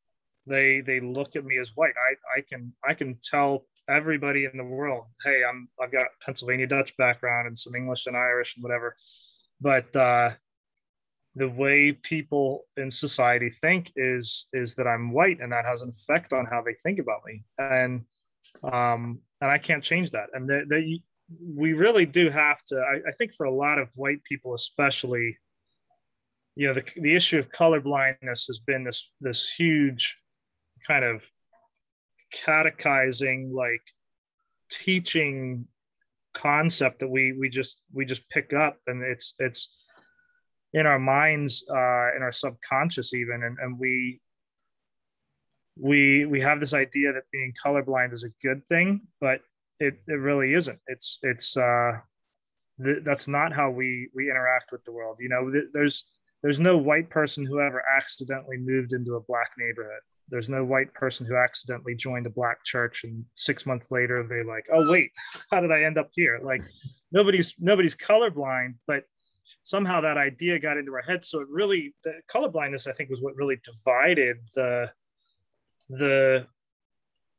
they 0.46 0.80
they 0.80 1.00
look 1.00 1.36
at 1.36 1.44
me 1.44 1.58
as 1.58 1.70
white. 1.74 1.94
I 1.96 2.38
I 2.38 2.42
can 2.42 2.72
I 2.86 2.94
can 2.94 3.18
tell 3.22 3.66
everybody 3.88 4.44
in 4.44 4.56
the 4.56 4.64
world, 4.64 5.04
hey, 5.24 5.42
I'm 5.48 5.68
I've 5.80 5.92
got 5.92 6.06
Pennsylvania 6.24 6.66
Dutch 6.66 6.96
background 6.96 7.46
and 7.46 7.58
some 7.58 7.74
English 7.74 8.06
and 8.06 8.16
Irish 8.16 8.56
and 8.56 8.64
whatever, 8.64 8.96
but 9.60 9.94
uh, 9.94 10.30
the 11.34 11.48
way 11.48 11.92
people 11.92 12.66
in 12.76 12.90
society 12.90 13.48
think 13.48 13.90
is 13.96 14.46
is 14.52 14.74
that 14.74 14.86
I'm 14.86 15.12
white, 15.12 15.40
and 15.40 15.52
that 15.52 15.64
has 15.64 15.82
an 15.82 15.90
effect 15.90 16.32
on 16.32 16.46
how 16.46 16.62
they 16.62 16.74
think 16.82 16.98
about 16.98 17.22
me, 17.26 17.44
and 17.58 18.04
um, 18.62 19.20
and 19.40 19.50
I 19.50 19.58
can't 19.58 19.82
change 19.82 20.10
that. 20.10 20.28
And 20.34 20.48
that 20.48 21.00
we 21.40 21.72
really 21.72 22.06
do 22.06 22.30
have 22.30 22.62
to. 22.64 22.76
I, 22.76 23.08
I, 23.08 23.12
think 23.12 23.34
for 23.34 23.46
a 23.46 23.54
lot 23.54 23.78
of 23.78 23.88
white 23.94 24.22
people, 24.24 24.54
especially, 24.54 25.38
you 26.56 26.68
know, 26.68 26.74
the 26.74 26.84
the 27.00 27.14
issue 27.14 27.38
of 27.38 27.50
color 27.50 27.80
blindness 27.80 28.46
has 28.46 28.58
been 28.58 28.84
this 28.84 29.10
this 29.20 29.52
huge 29.52 30.18
kind 30.86 31.04
of 31.04 31.24
catechizing, 32.32 33.52
like 33.54 33.82
teaching 34.70 35.66
concept 36.34 37.00
that 37.00 37.08
we 37.08 37.32
we 37.32 37.48
just 37.48 37.80
we 37.92 38.04
just 38.04 38.28
pick 38.28 38.52
up, 38.52 38.78
and 38.86 39.02
it's 39.02 39.34
it's 39.38 39.68
in 40.72 40.86
our 40.86 40.98
minds, 40.98 41.64
uh, 41.68 42.16
in 42.16 42.22
our 42.22 42.32
subconscious, 42.32 43.14
even, 43.14 43.42
and, 43.42 43.58
and 43.58 43.78
we 43.78 44.20
we 45.78 46.26
we 46.26 46.40
have 46.40 46.60
this 46.60 46.74
idea 46.74 47.12
that 47.12 47.22
being 47.32 47.52
colorblind 47.64 48.12
is 48.12 48.24
a 48.24 48.46
good 48.46 48.66
thing, 48.68 49.02
but 49.20 49.40
it, 49.80 49.94
it 50.06 50.12
really 50.12 50.54
isn't. 50.54 50.78
It's 50.86 51.18
it's 51.22 51.56
uh, 51.56 51.92
th- 52.82 53.04
that's 53.04 53.28
not 53.28 53.52
how 53.52 53.70
we 53.70 54.08
we 54.14 54.30
interact 54.30 54.70
with 54.70 54.84
the 54.84 54.92
world. 54.92 55.16
You 55.20 55.28
know, 55.28 55.50
th- 55.50 55.70
there's 55.72 56.04
there's 56.42 56.60
no 56.60 56.76
white 56.76 57.08
person 57.08 57.44
who 57.46 57.60
ever 57.60 57.82
accidentally 57.96 58.58
moved 58.58 58.92
into 58.92 59.14
a 59.14 59.20
black 59.20 59.52
neighborhood. 59.58 60.00
There's 60.28 60.48
no 60.48 60.64
white 60.64 60.92
person 60.94 61.26
who 61.26 61.36
accidentally 61.36 61.94
joined 61.94 62.26
a 62.26 62.30
black 62.30 62.64
church 62.64 63.04
and 63.04 63.24
six 63.34 63.66
months 63.66 63.90
later 63.90 64.26
they 64.26 64.42
like, 64.42 64.66
oh 64.72 64.90
wait, 64.90 65.10
how 65.50 65.60
did 65.60 65.72
I 65.72 65.82
end 65.82 65.98
up 65.98 66.10
here? 66.12 66.40
Like 66.42 66.62
nobody's 67.12 67.54
nobody's 67.58 67.94
colorblind, 67.94 68.74
but 68.86 69.04
somehow 69.62 70.00
that 70.00 70.16
idea 70.16 70.58
got 70.58 70.76
into 70.76 70.92
our 70.94 71.02
head. 71.02 71.24
So 71.24 71.40
it 71.40 71.48
really, 71.50 71.94
the 72.04 72.14
colorblindness, 72.28 72.86
I 72.86 72.92
think, 72.92 73.10
was 73.10 73.20
what 73.20 73.36
really 73.36 73.58
divided 73.64 74.36
the 74.54 74.90
the 75.88 76.46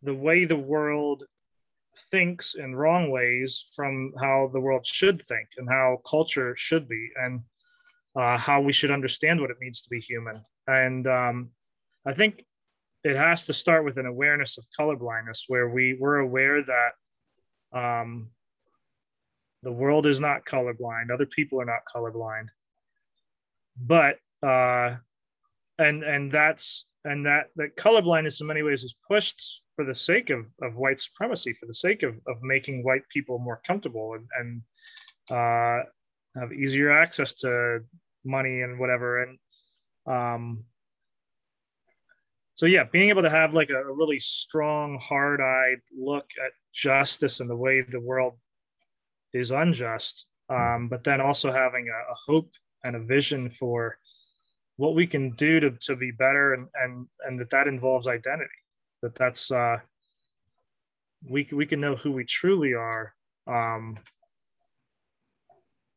the 0.01 0.13
way 0.13 0.45
the 0.45 0.57
world 0.57 1.23
thinks 2.11 2.55
in 2.55 2.75
wrong 2.75 3.09
ways 3.09 3.65
from 3.75 4.13
how 4.19 4.49
the 4.51 4.59
world 4.59 4.85
should 4.85 5.21
think 5.21 5.49
and 5.57 5.69
how 5.69 6.01
culture 6.05 6.55
should 6.55 6.87
be 6.87 7.09
and 7.15 7.41
uh, 8.15 8.37
how 8.37 8.61
we 8.61 8.73
should 8.73 8.91
understand 8.91 9.39
what 9.39 9.51
it 9.51 9.57
means 9.59 9.81
to 9.81 9.89
be 9.89 9.99
human. 9.99 10.35
And 10.67 11.07
um, 11.07 11.49
I 12.05 12.13
think 12.13 12.45
it 13.03 13.15
has 13.15 13.45
to 13.45 13.53
start 13.53 13.85
with 13.85 13.97
an 13.97 14.05
awareness 14.05 14.57
of 14.57 14.65
colorblindness, 14.79 15.43
where 15.47 15.69
we 15.69 15.97
we're 15.99 16.19
aware 16.19 16.63
that 16.63 16.91
um, 17.73 18.29
the 19.63 19.71
world 19.71 20.05
is 20.05 20.19
not 20.19 20.45
colorblind. 20.45 21.11
Other 21.11 21.25
people 21.25 21.61
are 21.61 21.65
not 21.65 21.81
colorblind. 21.93 22.47
But 23.77 24.17
uh, 24.45 24.97
and 25.79 26.03
and 26.03 26.31
that's 26.31 26.85
and 27.05 27.25
that 27.25 27.47
that 27.55 27.75
colorblindness 27.75 28.41
in 28.41 28.47
many 28.47 28.61
ways 28.61 28.83
is 28.83 28.95
pushed 29.07 29.63
for 29.75 29.85
the 29.85 29.95
sake 29.95 30.29
of, 30.29 30.45
of 30.61 30.75
white 30.75 30.99
supremacy, 30.99 31.53
for 31.53 31.65
the 31.65 31.73
sake 31.73 32.03
of, 32.03 32.15
of 32.27 32.41
making 32.41 32.83
white 32.83 33.07
people 33.09 33.39
more 33.39 33.61
comfortable 33.65 34.13
and, 34.13 34.27
and 34.39 34.61
uh, 35.35 35.83
have 36.39 36.53
easier 36.53 36.91
access 36.91 37.33
to 37.33 37.79
money 38.23 38.61
and 38.61 38.79
whatever. 38.79 39.23
And 39.23 39.39
um, 40.05 40.63
so 42.55 42.67
yeah, 42.67 42.83
being 42.91 43.09
able 43.09 43.23
to 43.23 43.29
have 43.29 43.55
like 43.55 43.71
a, 43.71 43.81
a 43.81 43.93
really 43.93 44.19
strong, 44.19 44.99
hard-eyed 45.01 45.79
look 45.97 46.29
at 46.45 46.51
justice 46.73 47.39
and 47.39 47.49
the 47.49 47.55
way 47.55 47.81
the 47.81 47.99
world 47.99 48.37
is 49.33 49.51
unjust, 49.51 50.27
um, 50.49 50.87
but 50.89 51.03
then 51.03 51.21
also 51.21 51.51
having 51.51 51.87
a, 51.89 52.11
a, 52.11 52.15
hope 52.27 52.51
and 52.83 52.95
a 52.95 52.99
vision 52.99 53.49
for 53.49 53.97
what 54.77 54.95
we 54.95 55.07
can 55.07 55.31
do 55.31 55.59
to, 55.59 55.71
to 55.71 55.95
be 55.95 56.11
better 56.11 56.53
and, 56.53 56.67
and, 56.75 57.07
and 57.25 57.39
that 57.39 57.49
that 57.49 57.67
involves 57.67 58.07
identity, 58.07 58.49
that 59.01 59.15
that's, 59.15 59.51
uh, 59.51 59.77
we, 61.27 61.47
we 61.51 61.65
can 61.65 61.79
know 61.79 61.95
who 61.95 62.11
we 62.11 62.25
truly 62.25 62.73
are. 62.73 63.13
Um, 63.47 63.97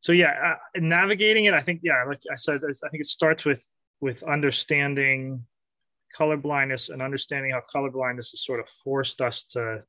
so 0.01 0.13
yeah, 0.13 0.33
uh, 0.53 0.79
navigating 0.79 1.45
it, 1.45 1.53
I 1.53 1.59
think, 1.59 1.81
yeah, 1.83 2.03
like 2.07 2.21
I 2.31 2.35
said, 2.35 2.61
I 2.63 2.89
think 2.89 3.01
it 3.01 3.07
starts 3.07 3.45
with, 3.45 3.67
with 3.99 4.23
understanding 4.23 5.45
color 6.15 6.37
blindness 6.37 6.89
and 6.89 7.01
understanding 7.01 7.51
how 7.51 7.61
color 7.61 7.91
blindness 7.91 8.31
has 8.31 8.43
sort 8.43 8.59
of 8.59 8.69
forced 8.69 9.21
us 9.21 9.43
to 9.43 9.83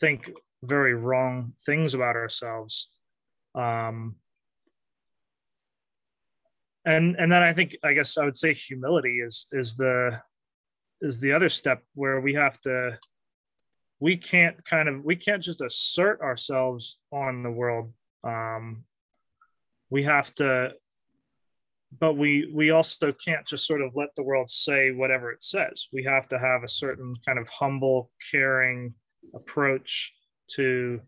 think 0.00 0.30
very 0.62 0.94
wrong 0.94 1.52
things 1.64 1.94
about 1.94 2.16
ourselves. 2.16 2.90
Um 3.54 4.16
and 6.84 7.16
and 7.16 7.30
then 7.30 7.42
i 7.42 7.52
think 7.52 7.76
i 7.82 7.92
guess 7.92 8.16
i 8.16 8.24
would 8.24 8.36
say 8.36 8.54
humility 8.54 9.18
is 9.18 9.48
is 9.50 9.74
the 9.74 10.22
is 11.00 11.18
the 11.18 11.32
other 11.32 11.48
step 11.48 11.82
where 11.94 12.20
we 12.20 12.34
have 12.34 12.60
to 12.60 12.96
we 14.00 14.16
can't 14.16 14.64
kind 14.64 14.88
of 14.88 15.04
we 15.04 15.16
can't 15.16 15.42
just 15.42 15.60
assert 15.60 16.20
ourselves 16.20 16.98
on 17.12 17.42
the 17.42 17.50
world. 17.50 17.92
Um 18.24 18.84
we 19.90 20.04
have 20.04 20.34
to 20.36 20.72
but 21.98 22.14
we 22.14 22.50
we 22.52 22.70
also 22.70 23.12
can't 23.12 23.46
just 23.46 23.66
sort 23.66 23.80
of 23.80 23.92
let 23.94 24.10
the 24.16 24.22
world 24.22 24.50
say 24.50 24.90
whatever 24.92 25.32
it 25.32 25.42
says. 25.42 25.88
We 25.92 26.04
have 26.04 26.28
to 26.28 26.38
have 26.38 26.62
a 26.62 26.68
certain 26.68 27.14
kind 27.26 27.38
of 27.38 27.48
humble 27.48 28.10
caring 28.30 28.94
approach 29.34 30.12
to 30.56 31.00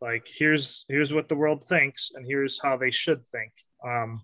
like 0.00 0.26
here's 0.26 0.84
here's 0.88 1.12
what 1.12 1.28
the 1.28 1.36
world 1.36 1.64
thinks 1.64 2.10
and 2.14 2.26
here's 2.26 2.60
how 2.60 2.76
they 2.76 2.90
should 2.90 3.26
think. 3.28 3.52
Um 3.86 4.22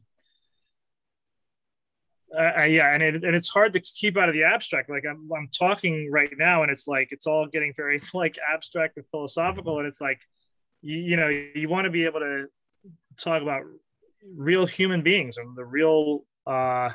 uh, 2.37 2.65
yeah 2.65 2.93
and, 2.93 3.03
it, 3.03 3.25
and 3.25 3.35
it's 3.35 3.49
hard 3.49 3.73
to 3.73 3.81
keep 3.81 4.17
out 4.19 4.29
of 4.29 4.35
the 4.35 4.45
abstract. 4.45 4.91
Like 4.91 5.05
I'm, 5.09 5.31
I'm 5.35 5.49
talking 5.57 6.11
right 6.11 6.33
now 6.37 6.63
and 6.63 6.71
it's 6.71 6.87
like 6.87 7.09
it's 7.11 7.27
all 7.27 7.47
getting 7.47 7.73
very 7.75 8.01
like 8.15 8.39
abstract 8.53 8.97
and 8.97 9.07
philosophical 9.11 9.79
and 9.79 9.87
it's 9.87 10.01
like 10.01 10.21
you, 10.83 10.99
you 10.99 11.17
know 11.17 11.29
you 11.29 11.69
want 11.69 11.85
to 11.85 11.91
be 11.91 12.05
able 12.05 12.21
to 12.21 12.47
talk 13.19 13.43
about 13.43 13.63
real 14.37 14.67
human 14.67 15.03
beings 15.03 15.37
and 15.37 15.57
the 15.57 15.65
real 15.65 16.25
uh 16.47 16.91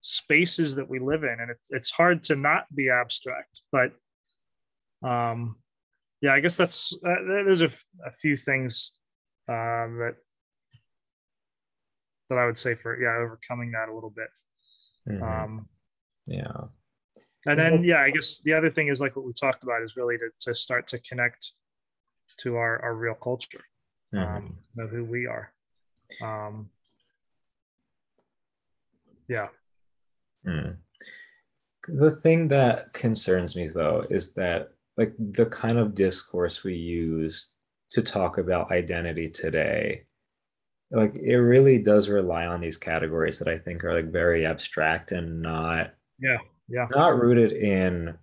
spaces 0.00 0.74
that 0.74 0.88
we 0.88 0.98
live 0.98 1.24
in 1.24 1.36
and 1.40 1.50
it, 1.50 1.56
it's 1.70 1.90
hard 1.90 2.22
to 2.22 2.36
not 2.36 2.66
be 2.74 2.90
abstract 2.90 3.62
but 3.72 3.92
um 5.02 5.56
yeah, 6.24 6.32
I 6.32 6.40
guess 6.40 6.56
that's 6.56 6.96
uh, 7.06 7.16
there's 7.26 7.60
a, 7.60 7.70
a 8.06 8.12
few 8.18 8.34
things 8.34 8.92
uh, 9.46 9.84
that 10.00 10.14
that 12.30 12.38
I 12.38 12.46
would 12.46 12.56
say 12.56 12.74
for 12.74 12.98
yeah 12.98 13.22
overcoming 13.22 13.72
that 13.72 13.90
a 13.90 13.94
little 13.94 14.08
bit. 14.08 14.30
Mm-hmm. 15.06 15.22
Um, 15.22 15.68
yeah, 16.26 16.62
and 17.44 17.60
then 17.60 17.84
yeah, 17.84 18.00
I 18.00 18.10
guess 18.10 18.38
the 18.38 18.54
other 18.54 18.70
thing 18.70 18.88
is 18.88 19.02
like 19.02 19.16
what 19.16 19.26
we 19.26 19.34
talked 19.34 19.64
about 19.64 19.82
is 19.82 19.98
really 19.98 20.16
to, 20.16 20.30
to 20.40 20.54
start 20.54 20.86
to 20.88 20.98
connect 20.98 21.52
to 22.38 22.56
our 22.56 22.82
our 22.82 22.94
real 22.94 23.14
culture, 23.14 23.64
mm-hmm. 24.14 24.36
um, 24.36 24.56
know 24.74 24.86
who 24.86 25.04
we 25.04 25.26
are. 25.26 25.52
Um, 26.22 26.70
yeah. 29.28 29.48
Mm. 30.46 30.76
The 31.86 32.12
thing 32.12 32.48
that 32.48 32.94
concerns 32.94 33.54
me 33.54 33.68
though 33.68 34.06
is 34.08 34.32
that 34.34 34.73
like 34.96 35.14
the 35.18 35.46
kind 35.46 35.78
of 35.78 35.94
discourse 35.94 36.64
we 36.64 36.74
use 36.74 37.52
to 37.90 38.02
talk 38.02 38.38
about 38.38 38.70
identity 38.70 39.28
today 39.28 40.04
like 40.90 41.14
it 41.16 41.36
really 41.36 41.78
does 41.78 42.08
rely 42.08 42.46
on 42.46 42.60
these 42.60 42.76
categories 42.76 43.38
that 43.38 43.48
i 43.48 43.58
think 43.58 43.84
are 43.84 43.94
like 43.94 44.10
very 44.12 44.46
abstract 44.46 45.12
and 45.12 45.40
not 45.42 45.94
yeah 46.18 46.38
yeah. 46.68 46.86
not 46.90 47.18
rooted 47.18 47.52
in 47.52 48.16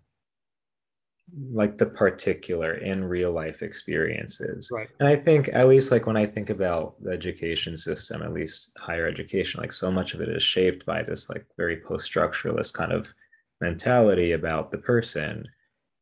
like 1.53 1.77
the 1.77 1.85
particular 1.85 2.73
in 2.75 3.05
real 3.05 3.31
life 3.31 3.61
experiences. 3.61 4.69
Right. 4.71 4.89
And 4.99 5.07
i 5.07 5.15
think 5.15 5.49
at 5.53 5.67
least 5.67 5.91
like 5.91 6.05
when 6.05 6.17
i 6.17 6.25
think 6.25 6.49
about 6.49 7.01
the 7.01 7.11
education 7.11 7.77
system 7.77 8.21
at 8.21 8.33
least 8.33 8.71
higher 8.77 9.07
education 9.07 9.61
like 9.61 9.71
so 9.71 9.91
much 9.91 10.13
of 10.13 10.21
it 10.21 10.29
is 10.29 10.43
shaped 10.43 10.85
by 10.85 11.03
this 11.03 11.29
like 11.29 11.45
very 11.57 11.77
post-structuralist 11.77 12.73
kind 12.73 12.91
of 12.91 13.13
mentality 13.61 14.33
about 14.33 14.71
the 14.71 14.77
person 14.77 15.45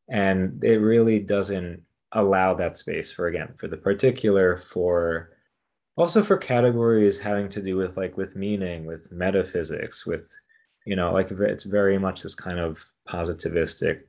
and 0.10 0.63
it 0.63 0.78
really 0.78 1.19
doesn't 1.19 1.82
allow 2.13 2.54
that 2.54 2.76
space 2.76 3.12
for 3.12 3.28
again 3.28 3.54
for 3.58 3.67
the 3.67 3.78
particular 3.78 4.58
for 4.58 5.32
also 5.95 6.24
for 6.24 6.38
categories 6.38 7.19
having 7.19 7.48
to 7.50 7.62
do 7.62 7.76
with 7.76 7.98
like 7.98 8.17
with 8.17 8.36
meaning 8.36 8.86
with 8.86 9.12
metaphysics 9.12 10.06
with 10.06 10.34
you 10.86 10.95
know 10.95 11.13
like 11.13 11.30
it's 11.30 11.63
very 11.63 12.00
much 12.00 12.24
this 12.24 12.34
kind 12.34 12.60
of 12.60 12.84
positivistic 13.08 14.02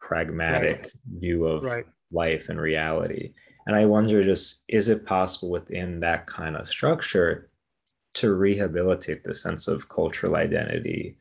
pragmatic 0.00 0.82
right. 0.82 0.92
view 1.18 1.46
of 1.46 1.64
right. 1.64 1.86
life 2.12 2.48
and 2.48 2.60
reality 2.60 3.32
and 3.66 3.74
i 3.74 3.84
wonder 3.84 4.22
just 4.22 4.64
is 4.68 4.88
it 4.88 5.04
possible 5.04 5.50
within 5.50 5.98
that 5.98 6.26
kind 6.26 6.56
of 6.56 6.68
structure 6.68 7.50
to 8.14 8.34
rehabilitate 8.34 9.24
the 9.24 9.34
sense 9.34 9.66
of 9.66 9.88
cultural 9.88 10.36
identity 10.36 11.16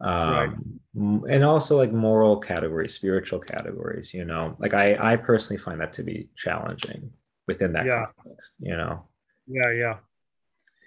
um, 0.00 0.80
right. 0.94 1.32
and 1.34 1.44
also 1.44 1.76
like 1.76 1.92
moral 1.92 2.38
categories 2.38 2.94
spiritual 2.94 3.38
categories 3.38 4.14
you 4.14 4.24
know 4.24 4.56
like 4.58 4.74
i 4.74 4.96
i 5.12 5.16
personally 5.16 5.60
find 5.60 5.80
that 5.80 5.92
to 5.92 6.02
be 6.02 6.28
challenging 6.36 7.10
within 7.46 7.72
that 7.72 7.86
yeah. 7.86 8.06
context 8.16 8.52
you 8.60 8.76
know 8.76 9.04
yeah 9.46 9.72
yeah 9.72 9.96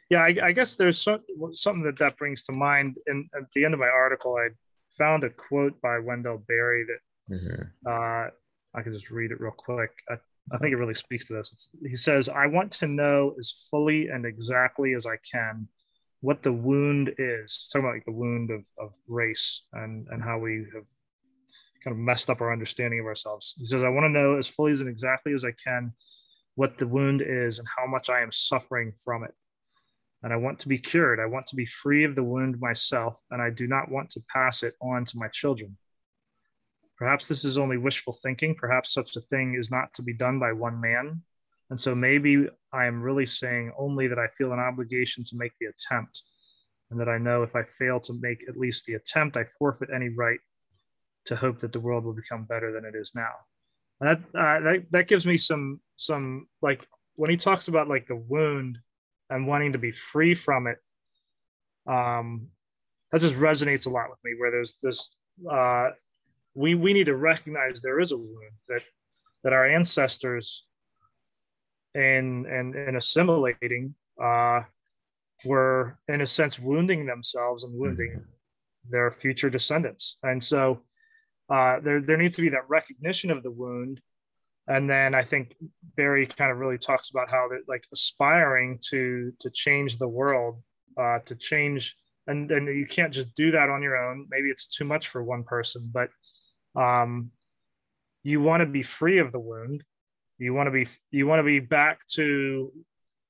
yeah 0.10 0.20
i, 0.20 0.48
I 0.48 0.52
guess 0.54 0.76
there's 0.76 1.02
some, 1.02 1.20
something 1.54 1.84
that 1.84 2.00
that 2.00 2.18
brings 2.18 2.44
to 2.44 2.54
mind 2.54 2.98
and 3.08 3.30
at 3.36 3.52
the 3.54 3.66
end 3.66 3.74
of 3.74 3.80
my 3.80 3.90
article 3.90 4.38
i 4.38 4.50
found 4.98 5.24
a 5.24 5.30
quote 5.30 5.82
by 5.82 6.00
wendell 6.00 6.44
berry 6.48 6.86
that 6.86 7.36
mm-hmm. 7.36 7.64
uh, 7.88 8.30
i 8.78 8.82
can 8.82 8.94
just 8.94 9.12
read 9.12 9.32
it 9.32 9.42
real 9.42 9.52
quick 9.52 9.92
I, 10.10 10.16
I 10.54 10.58
think 10.58 10.72
it 10.72 10.78
really 10.78 10.94
speaks 10.94 11.26
to 11.28 11.34
this 11.34 11.52
it's, 11.52 11.72
he 11.86 11.98
says 11.98 12.30
i 12.30 12.46
want 12.46 12.72
to 12.74 12.88
know 12.88 13.36
as 13.38 13.68
fully 13.70 14.08
and 14.08 14.26
exactly 14.26 14.94
as 14.94 15.06
i 15.06 15.18
can 15.30 15.68
what 16.22 16.44
the 16.44 16.54
wound 16.54 17.12
is 17.18 17.70
talking 17.72 17.86
about 17.86 17.96
like 17.96 18.06
the 18.06 18.12
wound 18.12 18.52
of, 18.52 18.64
of 18.80 18.94
race 19.08 19.64
and 19.74 20.08
and 20.10 20.24
how 20.24 20.38
we 20.38 20.66
have 20.74 20.86
kind 21.84 21.96
of 21.96 21.98
messed 21.98 22.30
up 22.30 22.42
our 22.42 22.54
understanding 22.54 23.00
of 23.00 23.06
ourselves 23.06 23.56
he 23.58 23.66
says 23.66 23.84
i 23.84 23.90
want 23.90 24.06
to 24.06 24.10
know 24.10 24.38
as 24.38 24.48
fully 24.48 24.72
and 24.72 24.88
exactly 24.88 25.34
as 25.34 25.44
i 25.44 25.52
can 25.52 25.94
what 26.56 26.78
the 26.78 26.88
wound 26.88 27.22
is 27.22 27.60
and 27.60 27.68
how 27.78 27.88
much 27.88 28.10
I 28.10 28.22
am 28.22 28.32
suffering 28.32 28.94
from 29.04 29.24
it. 29.24 29.34
And 30.24 30.32
I 30.32 30.36
want 30.36 30.60
to 30.60 30.68
be 30.68 30.78
cured. 30.78 31.20
I 31.20 31.26
want 31.26 31.48
to 31.48 31.56
be 31.56 31.66
free 31.66 32.04
of 32.04 32.16
the 32.16 32.24
wound 32.24 32.60
myself, 32.60 33.20
and 33.32 33.42
I 33.42 33.50
do 33.50 33.66
not 33.68 33.90
want 33.90 34.12
to 34.12 34.24
pass 34.32 34.62
it 34.62 34.76
on 34.80 35.06
to 35.06 35.18
my 35.18 35.28
children. 35.30 35.78
Perhaps 36.98 37.28
this 37.28 37.44
is 37.44 37.58
only 37.58 37.78
wishful 37.78 38.14
thinking. 38.14 38.54
Perhaps 38.54 38.94
such 38.94 39.16
a 39.16 39.22
thing 39.22 39.56
is 39.56 39.72
not 39.72 39.92
to 39.96 40.04
be 40.04 40.14
done 40.14 40.38
by 40.40 40.52
one 40.52 40.80
man. 40.80 41.24
And 41.72 41.82
so 41.82 41.96
maybe 41.96 42.48
I 42.74 42.86
am 42.86 43.02
really 43.02 43.26
saying 43.26 43.74
only 43.78 44.08
that 44.08 44.20
I 44.20 44.28
feel 44.38 44.54
an 44.54 44.60
obligation 44.60 45.24
to 45.26 45.36
make 45.36 45.52
the 45.60 45.68
attempt, 45.68 46.24
and 46.90 47.00
that 47.00 47.10
I 47.10 47.18
know 47.18 47.44
if 47.44 47.56
I 47.56 47.64
fail 47.64 48.00
to 48.02 48.14
make 48.20 48.46
at 48.48 48.58
least 48.58 48.86
the 48.86 48.94
attempt, 48.94 49.38
I 49.38 49.46
forfeit 49.58 49.90
any 49.94 50.10
right 50.10 50.40
to 51.26 51.36
hope 51.36 51.60
that 51.60 51.72
the 51.72 51.80
world 51.80 52.04
will 52.06 52.14
become 52.14 52.46
better 52.46 52.72
than 52.72 52.86
it 52.86 52.96
is 52.96 53.14
now. 53.16 53.32
That 54.00 54.18
uh, 54.18 54.60
that 54.62 54.86
that 54.92 55.08
gives 55.08 55.26
me 55.26 55.38
some 55.38 55.80
some 55.96 56.48
like 56.62 56.88
when 57.16 57.30
he 57.30 57.38
talks 57.38 57.68
about 57.68 57.88
like 57.88 58.08
the 58.08 58.16
wound 58.16 58.80
and 59.30 59.48
wanting 59.48 59.74
to 59.74 59.78
be 59.78 59.92
free 59.92 60.34
from 60.34 60.68
it 60.68 60.78
um 61.88 62.48
that 63.12 63.22
just 63.22 63.36
resonates 63.36 63.88
a 63.88 63.90
lot 63.90 64.10
with 64.10 64.20
me 64.24 64.34
where 64.38 64.52
there's 64.52 64.78
this 64.84 65.16
uh 65.52 65.90
we 66.54 66.76
we 66.76 66.94
need 66.94 67.06
to 67.06 67.16
recognize 67.16 67.82
there 67.82 68.00
is 68.00 68.12
a 68.12 68.18
wound 68.18 68.54
that 68.68 68.82
that 69.44 69.54
our 69.54 69.66
ancestors 69.66 70.66
and 71.96 72.46
and 72.46 72.76
and 72.76 72.98
assimilating 72.98 73.94
uh 74.22 74.62
were 75.44 75.98
in 76.08 76.22
a 76.22 76.28
sense 76.28 76.60
wounding 76.60 77.06
themselves 77.06 77.64
and 77.64 77.74
wounding 77.74 78.12
mm-hmm. 78.12 78.92
their 78.92 79.12
future 79.12 79.50
descendants 79.50 80.18
and 80.24 80.44
so 80.44 80.82
uh, 81.52 81.82
there 81.82 82.00
there 82.00 82.18
needs 82.18 82.36
to 82.38 82.42
be 82.42 82.50
that 82.50 82.70
recognition 82.70 83.30
of 83.30 83.44
the 83.44 83.52
wound, 83.52 84.00
and 84.68 84.90
then 84.90 85.14
I 85.14 85.24
think 85.24 85.54
Berry 85.98 86.26
kind 86.26 86.50
of 86.50 86.58
really 86.58 86.78
talks 86.78 87.10
about 87.10 87.30
how 87.30 87.50
that 87.50 87.64
like 87.68 87.86
aspiring 87.92 88.80
to 88.90 89.34
to 89.40 89.50
change 89.50 89.98
the 89.98 90.08
world, 90.08 90.62
uh, 90.98 91.20
to 91.26 91.36
change, 91.36 91.98
and 92.26 92.50
and 92.52 92.68
you 92.68 92.86
can't 92.86 93.14
just 93.14 93.36
do 93.36 93.52
that 93.52 93.70
on 93.70 93.84
your 93.84 93.98
own. 93.98 94.28
Maybe 94.30 94.50
it's 94.50 94.68
too 94.68 94.86
much 94.86 95.10
for 95.10 95.22
one 95.22 95.44
person, 95.44 95.92
but 95.94 96.10
um, 96.82 97.32
you 98.24 98.40
want 98.40 98.62
to 98.62 98.66
be 98.66 98.84
free 98.84 99.20
of 99.20 99.34
the 99.34 99.40
wound. 99.40 99.84
You 100.42 100.56
want 100.56 100.68
to 100.68 100.72
be 100.72 100.88
you 101.12 101.28
want 101.28 101.40
to 101.40 101.44
be 101.44 101.60
back 101.60 102.08
to 102.14 102.72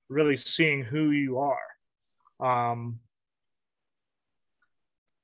really 0.08 0.38
seeing 0.38 0.84
who 0.84 1.12
you 1.12 1.40
are. 1.40 1.58
Um, 2.40 3.00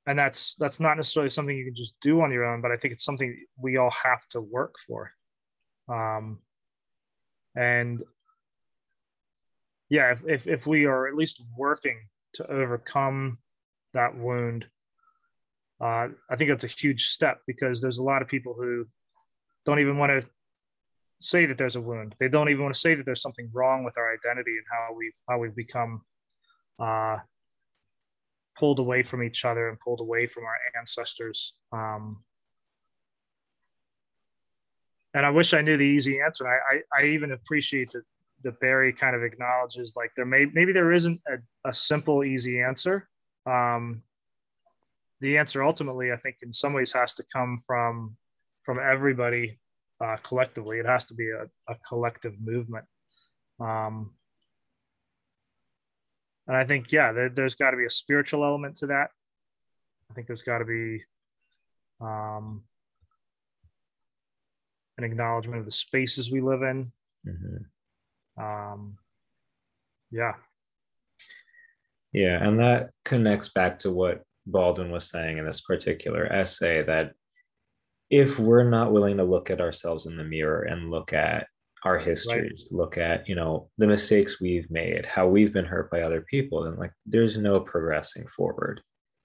and 0.06 0.18
that's 0.18 0.56
that's 0.56 0.80
not 0.80 0.98
necessarily 0.98 1.30
something 1.30 1.56
you 1.56 1.66
can 1.66 1.76
just 1.76 1.96
do 2.02 2.22
on 2.22 2.32
your 2.32 2.46
own 2.46 2.62
but 2.62 2.72
i 2.72 2.78
think 2.78 2.94
it's 2.94 3.04
something 3.04 3.38
we 3.62 3.76
all 3.78 3.92
have 3.92 4.26
to 4.30 4.40
work 4.40 4.76
for 4.88 5.12
um 5.90 6.40
and 7.56 8.02
yeah 9.90 10.12
if, 10.14 10.24
if, 10.26 10.48
if 10.48 10.66
we 10.66 10.86
are 10.86 11.08
at 11.08 11.16
least 11.16 11.44
working 11.58 12.08
to 12.34 12.50
overcome 12.50 13.38
that 13.94 14.18
wound 14.18 14.66
uh, 15.82 16.08
i 16.30 16.36
think 16.36 16.50
that's 16.50 16.64
a 16.64 16.68
huge 16.68 17.08
step 17.10 17.42
because 17.46 17.82
there's 17.82 17.98
a 17.98 18.04
lot 18.04 18.22
of 18.22 18.30
people 18.30 18.56
who 18.58 18.86
don't 19.66 19.80
even 19.80 19.98
want 19.98 20.10
to 20.10 20.28
say 21.20 21.46
that 21.46 21.58
there's 21.58 21.76
a 21.76 21.82
wound 21.82 22.14
they 22.20 22.30
don't 22.30 22.50
even 22.50 22.62
want 22.62 22.74
to 22.74 22.80
say 22.80 22.94
that 22.94 23.06
there's 23.06 23.22
something 23.22 23.50
wrong 23.52 23.84
with 23.84 23.98
our 23.98 24.14
identity 24.14 24.52
and 24.52 24.66
how 24.72 24.94
we've 24.96 25.18
how 25.28 25.38
we've 25.40 25.56
become 25.56 26.02
uh, 26.80 27.18
pulled 28.58 28.80
away 28.80 29.04
from 29.04 29.24
each 29.24 29.46
other 29.46 29.70
and 29.70 29.80
pulled 29.80 30.02
away 30.02 30.28
from 30.28 30.44
our 30.44 30.58
ancestors. 30.78 31.54
Um, 31.72 32.24
and 35.14 35.26
I 35.26 35.30
wish 35.30 35.54
I 35.54 35.62
knew 35.62 35.78
the 35.78 35.84
easy 35.84 36.20
answer. 36.20 36.48
I, 36.48 36.76
I, 36.76 37.02
I 37.02 37.06
even 37.08 37.32
appreciate 37.32 37.92
that, 37.94 38.04
that 38.44 38.60
Berry 38.60 38.94
kind 38.94 39.16
of 39.16 39.24
acknowledges 39.24 39.94
like 39.96 40.12
there 40.16 40.26
may 40.26 40.46
maybe 40.46 40.74
there 40.74 40.92
isn't 40.92 41.22
a, 41.28 41.70
a 41.70 41.74
simple 41.74 42.24
easy 42.24 42.62
answer. 42.62 43.08
Um, 43.46 44.04
the 45.20 45.38
answer 45.38 45.64
ultimately, 45.64 46.12
I 46.12 46.18
think, 46.18 46.38
in 46.44 46.54
some 46.54 46.74
ways, 46.74 46.92
has 46.94 47.16
to 47.16 47.24
come 47.34 47.58
from 47.66 48.18
from 48.64 48.80
everybody 48.80 49.60
uh, 50.04 50.18
collectively. 50.24 50.78
It 50.78 50.86
has 50.86 51.06
to 51.06 51.14
be 51.14 51.30
a, 51.30 51.46
a 51.72 51.76
collective 51.88 52.34
movement. 52.40 52.86
Um, 53.60 54.12
and 56.48 56.56
I 56.56 56.66
think, 56.66 56.92
yeah, 56.92 57.12
there, 57.12 57.32
has 57.44 57.56
got 57.56 57.72
to 57.72 57.78
be 57.78 57.86
a 57.86 57.90
spiritual 57.90 58.44
element 58.46 58.78
to 58.78 58.88
that. 58.88 59.08
I 60.10 60.14
think 60.14 60.28
there's 60.28 60.44
got 60.44 60.60
to 60.60 60.66
be 60.66 61.04
um, 62.00 62.64
an 64.98 65.04
acknowledgement 65.04 65.60
of 65.60 65.66
the 65.66 65.72
spaces 65.72 66.32
we 66.32 66.42
live 66.42 66.62
in. 66.62 66.92
Mm-hmm. 67.28 68.42
Um, 68.44 68.98
yeah. 70.12 70.34
Yeah. 72.14 72.48
And 72.48 72.60
that 72.60 72.92
connects 73.04 73.50
back 73.50 73.80
to 73.80 73.92
what 73.92 74.24
Baldwin 74.46 74.92
was 74.92 75.10
saying 75.10 75.38
in 75.38 75.46
this 75.46 75.62
particular 75.62 76.26
essay 76.32 76.82
that 76.84 77.12
if 78.10 78.40
we're 78.40 78.70
not 78.70 78.92
willing 78.92 79.18
to 79.18 79.24
look 79.24 79.50
at 79.50 79.62
ourselves 79.62 80.06
in 80.06 80.16
the 80.16 80.24
mirror 80.24 80.62
and 80.64 80.90
look 80.92 81.14
at 81.14 81.48
our 81.84 81.98
histories 81.98 82.68
right. 82.72 82.78
look 82.78 82.98
at 82.98 83.28
you 83.30 83.36
know 83.36 83.70
the 83.78 83.88
mistakes 83.88 84.42
we've 84.42 84.70
made 84.72 85.06
how 85.06 85.28
we've 85.28 85.54
been 85.54 85.66
hurt 85.66 85.92
by 85.92 86.02
other 86.02 86.22
people 86.22 86.66
and 86.66 86.78
like 86.78 86.92
there's 87.06 87.38
no 87.38 87.60
progressing 87.60 88.26
forward 88.36 88.82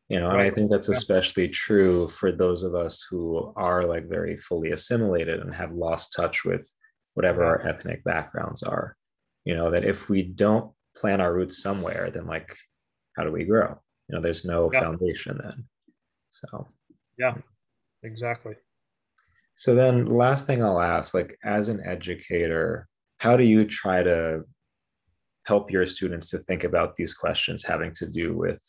you 0.08 0.20
know 0.20 0.28
right. 0.28 0.40
and 0.40 0.42
i 0.42 0.50
think 0.50 0.70
that's 0.70 0.88
especially 0.88 1.48
true 1.48 2.06
for 2.08 2.30
those 2.30 2.62
of 2.62 2.74
us 2.74 3.04
who 3.08 3.52
are 3.56 3.84
like 3.84 4.08
very 4.08 4.36
fully 4.36 4.70
assimilated 4.70 5.40
and 5.40 5.54
have 5.54 5.72
lost 5.72 6.12
touch 6.14 6.44
with 6.44 6.70
whatever 7.14 7.42
our 7.44 7.66
ethnic 7.66 8.04
backgrounds 8.04 8.62
are 8.62 8.96
you 9.44 9.54
know 9.56 9.70
that 9.70 9.84
if 9.84 10.08
we 10.08 10.22
don't 10.22 10.70
plant 10.94 11.22
our 11.22 11.32
roots 11.32 11.62
somewhere 11.62 12.10
then 12.12 12.26
like 12.26 12.54
how 13.16 13.24
do 13.24 13.32
we 13.32 13.44
grow 13.44 13.78
you 14.08 14.14
know 14.14 14.20
there's 14.20 14.44
no 14.44 14.70
yeah. 14.72 14.80
foundation 14.80 15.40
then 15.42 15.64
so 16.30 16.66
yeah 17.18 17.34
exactly 18.02 18.54
so 19.54 19.74
then 19.74 20.06
last 20.06 20.46
thing 20.46 20.62
I'll 20.62 20.80
ask, 20.80 21.14
like 21.14 21.38
as 21.44 21.68
an 21.68 21.80
educator, 21.84 22.88
how 23.18 23.36
do 23.36 23.44
you 23.44 23.64
try 23.64 24.02
to 24.02 24.42
help 25.44 25.70
your 25.70 25.86
students 25.86 26.30
to 26.30 26.38
think 26.38 26.64
about 26.64 26.96
these 26.96 27.14
questions 27.14 27.64
having 27.64 27.92
to 27.94 28.08
do 28.08 28.36
with 28.36 28.62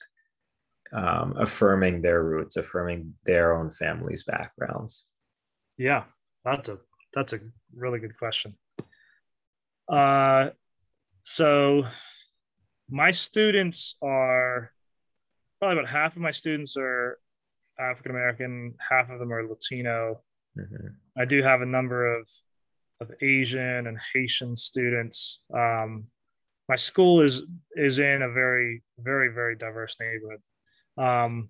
um, 0.93 1.35
affirming 1.37 2.01
their 2.01 2.23
roots, 2.23 2.55
affirming 2.57 3.13
their 3.25 3.55
own 3.55 3.71
family's 3.71 4.23
backgrounds? 4.23 5.05
Yeah, 5.77 6.03
that's 6.45 6.69
a 6.69 6.77
that's 7.13 7.33
a 7.33 7.39
really 7.75 7.99
good 7.99 8.17
question. 8.17 8.55
Uh, 9.87 10.49
so 11.23 11.85
my 12.89 13.11
students 13.11 13.95
are 14.01 14.71
probably 15.59 15.79
about 15.79 15.89
half 15.89 16.15
of 16.15 16.21
my 16.21 16.31
students 16.31 16.75
are 16.77 17.17
African 17.79 18.11
American, 18.11 18.75
half 18.77 19.09
of 19.09 19.19
them 19.19 19.31
are 19.31 19.47
Latino, 19.47 20.21
mm-hmm. 20.57 20.87
I 21.17 21.25
do 21.25 21.41
have 21.41 21.61
a 21.61 21.65
number 21.65 22.15
of 22.15 22.27
of 23.01 23.11
Asian 23.21 23.87
and 23.87 23.97
Haitian 24.13 24.55
students. 24.55 25.41
Um, 25.53 26.05
my 26.69 26.75
school 26.75 27.21
is 27.21 27.43
is 27.75 27.99
in 27.99 28.21
a 28.21 28.31
very 28.31 28.83
very 28.99 29.33
very 29.33 29.55
diverse 29.55 29.97
neighborhood, 29.99 30.41
um, 30.97 31.49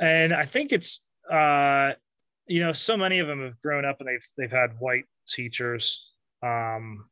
and 0.00 0.32
I 0.32 0.44
think 0.44 0.72
it's 0.72 1.02
uh, 1.30 1.92
you 2.46 2.60
know 2.60 2.72
so 2.72 2.96
many 2.96 3.18
of 3.18 3.26
them 3.26 3.42
have 3.42 3.60
grown 3.60 3.84
up 3.84 3.96
and 4.00 4.08
they've 4.08 4.26
they've 4.36 4.50
had 4.50 4.70
white 4.78 5.04
teachers, 5.28 6.10
um, 6.42 7.08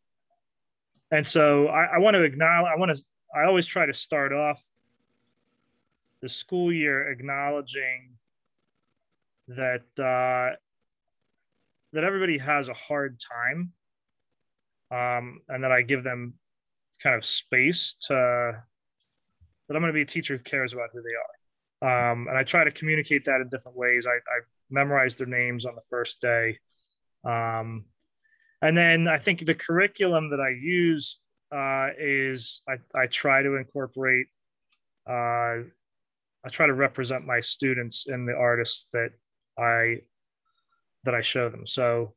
and 1.11 1.26
so 1.26 1.68
I, 1.68 1.96
I 1.96 1.98
want 1.98 2.14
to 2.14 2.22
acknowledge. 2.22 2.72
I 2.74 2.78
want 2.78 2.96
to. 2.96 3.04
I 3.34 3.44
always 3.44 3.66
try 3.66 3.84
to 3.84 3.92
start 3.92 4.32
off 4.32 4.64
the 6.22 6.28
school 6.28 6.72
year 6.72 7.11
acknowledging 7.11 8.16
that 9.48 9.84
uh, 9.98 10.56
that 11.92 12.04
everybody 12.04 12.38
has 12.38 12.68
a 12.68 12.74
hard 12.74 13.20
time 13.20 13.72
um, 14.90 15.40
and 15.48 15.64
that 15.64 15.72
I 15.72 15.82
give 15.82 16.04
them 16.04 16.34
kind 17.02 17.16
of 17.16 17.24
space 17.24 17.94
to 18.08 18.14
that 19.68 19.74
I'm 19.74 19.82
going 19.82 19.92
to 19.92 19.96
be 19.96 20.02
a 20.02 20.06
teacher 20.06 20.37
who 20.37 20.42
cares 20.42 20.72
about 20.72 20.90
who 20.92 21.02
they 21.02 21.11
are. 21.11 22.11
Um, 22.11 22.26
and 22.28 22.37
I 22.37 22.42
try 22.42 22.64
to 22.64 22.70
communicate 22.70 23.24
that 23.26 23.40
in 23.40 23.48
different 23.50 23.76
ways. 23.76 24.06
I, 24.06 24.14
I 24.14 24.40
memorize 24.70 25.16
their 25.16 25.26
names 25.26 25.66
on 25.66 25.74
the 25.74 25.82
first 25.90 26.20
day. 26.20 26.58
Um, 27.24 27.84
and 28.62 28.76
then 28.76 29.06
I 29.08 29.18
think 29.18 29.44
the 29.44 29.54
curriculum 29.54 30.30
that 30.30 30.40
I 30.40 30.50
use 30.50 31.20
uh, 31.54 31.88
is 31.98 32.62
I, 32.68 32.76
I 32.98 33.06
try 33.06 33.42
to 33.42 33.56
incorporate, 33.56 34.26
uh, 35.08 35.62
I 36.44 36.48
try 36.50 36.66
to 36.66 36.74
represent 36.74 37.26
my 37.26 37.40
students 37.40 38.06
and 38.06 38.26
the 38.26 38.34
artists 38.34 38.87
that 38.92 39.11
I 39.58 40.02
that 41.04 41.14
I 41.14 41.20
show 41.20 41.48
them. 41.48 41.66
So, 41.66 42.14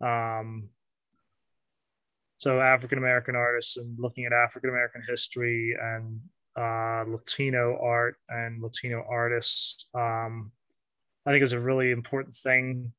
um, 0.00 0.68
so 2.38 2.60
African 2.60 2.98
American 2.98 3.36
artists 3.36 3.76
and 3.76 3.98
looking 3.98 4.24
at 4.24 4.32
African 4.32 4.70
American 4.70 5.02
history 5.08 5.76
and 5.80 6.20
uh, 6.56 7.04
Latino 7.10 7.78
art 7.82 8.16
and 8.28 8.62
Latino 8.62 9.04
artists, 9.08 9.88
um, 9.94 10.52
I 11.26 11.32
think 11.32 11.42
is 11.42 11.52
a 11.52 11.60
really 11.60 11.90
important 11.90 12.34
thing. 12.34 12.92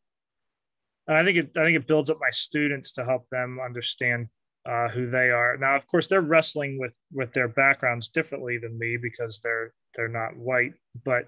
And 1.08 1.18
I 1.18 1.24
think 1.24 1.38
it, 1.38 1.58
I 1.58 1.64
think 1.64 1.76
it 1.76 1.88
builds 1.88 2.10
up 2.10 2.18
my 2.22 2.30
students 2.32 2.94
to 2.94 3.06
help 3.06 3.28
them 3.30 3.60
understand 3.64 4.28
uh, 4.66 4.90
who 4.90 5.10
they 5.10 5.32
are. 5.32 5.58
Now, 5.58 5.76
of 5.76 5.88
course, 5.88 6.08
they're 6.08 6.22
wrestling 6.22 6.78
with 6.80 6.96
with 7.12 7.34
their 7.34 7.48
backgrounds 7.48 8.10
differently 8.10 8.58
than 8.58 8.78
me 8.78 8.98
because 9.02 9.40
they're 9.40 9.74
they're 9.96 10.08
not 10.08 10.38
white, 10.38 10.74
but 11.04 11.26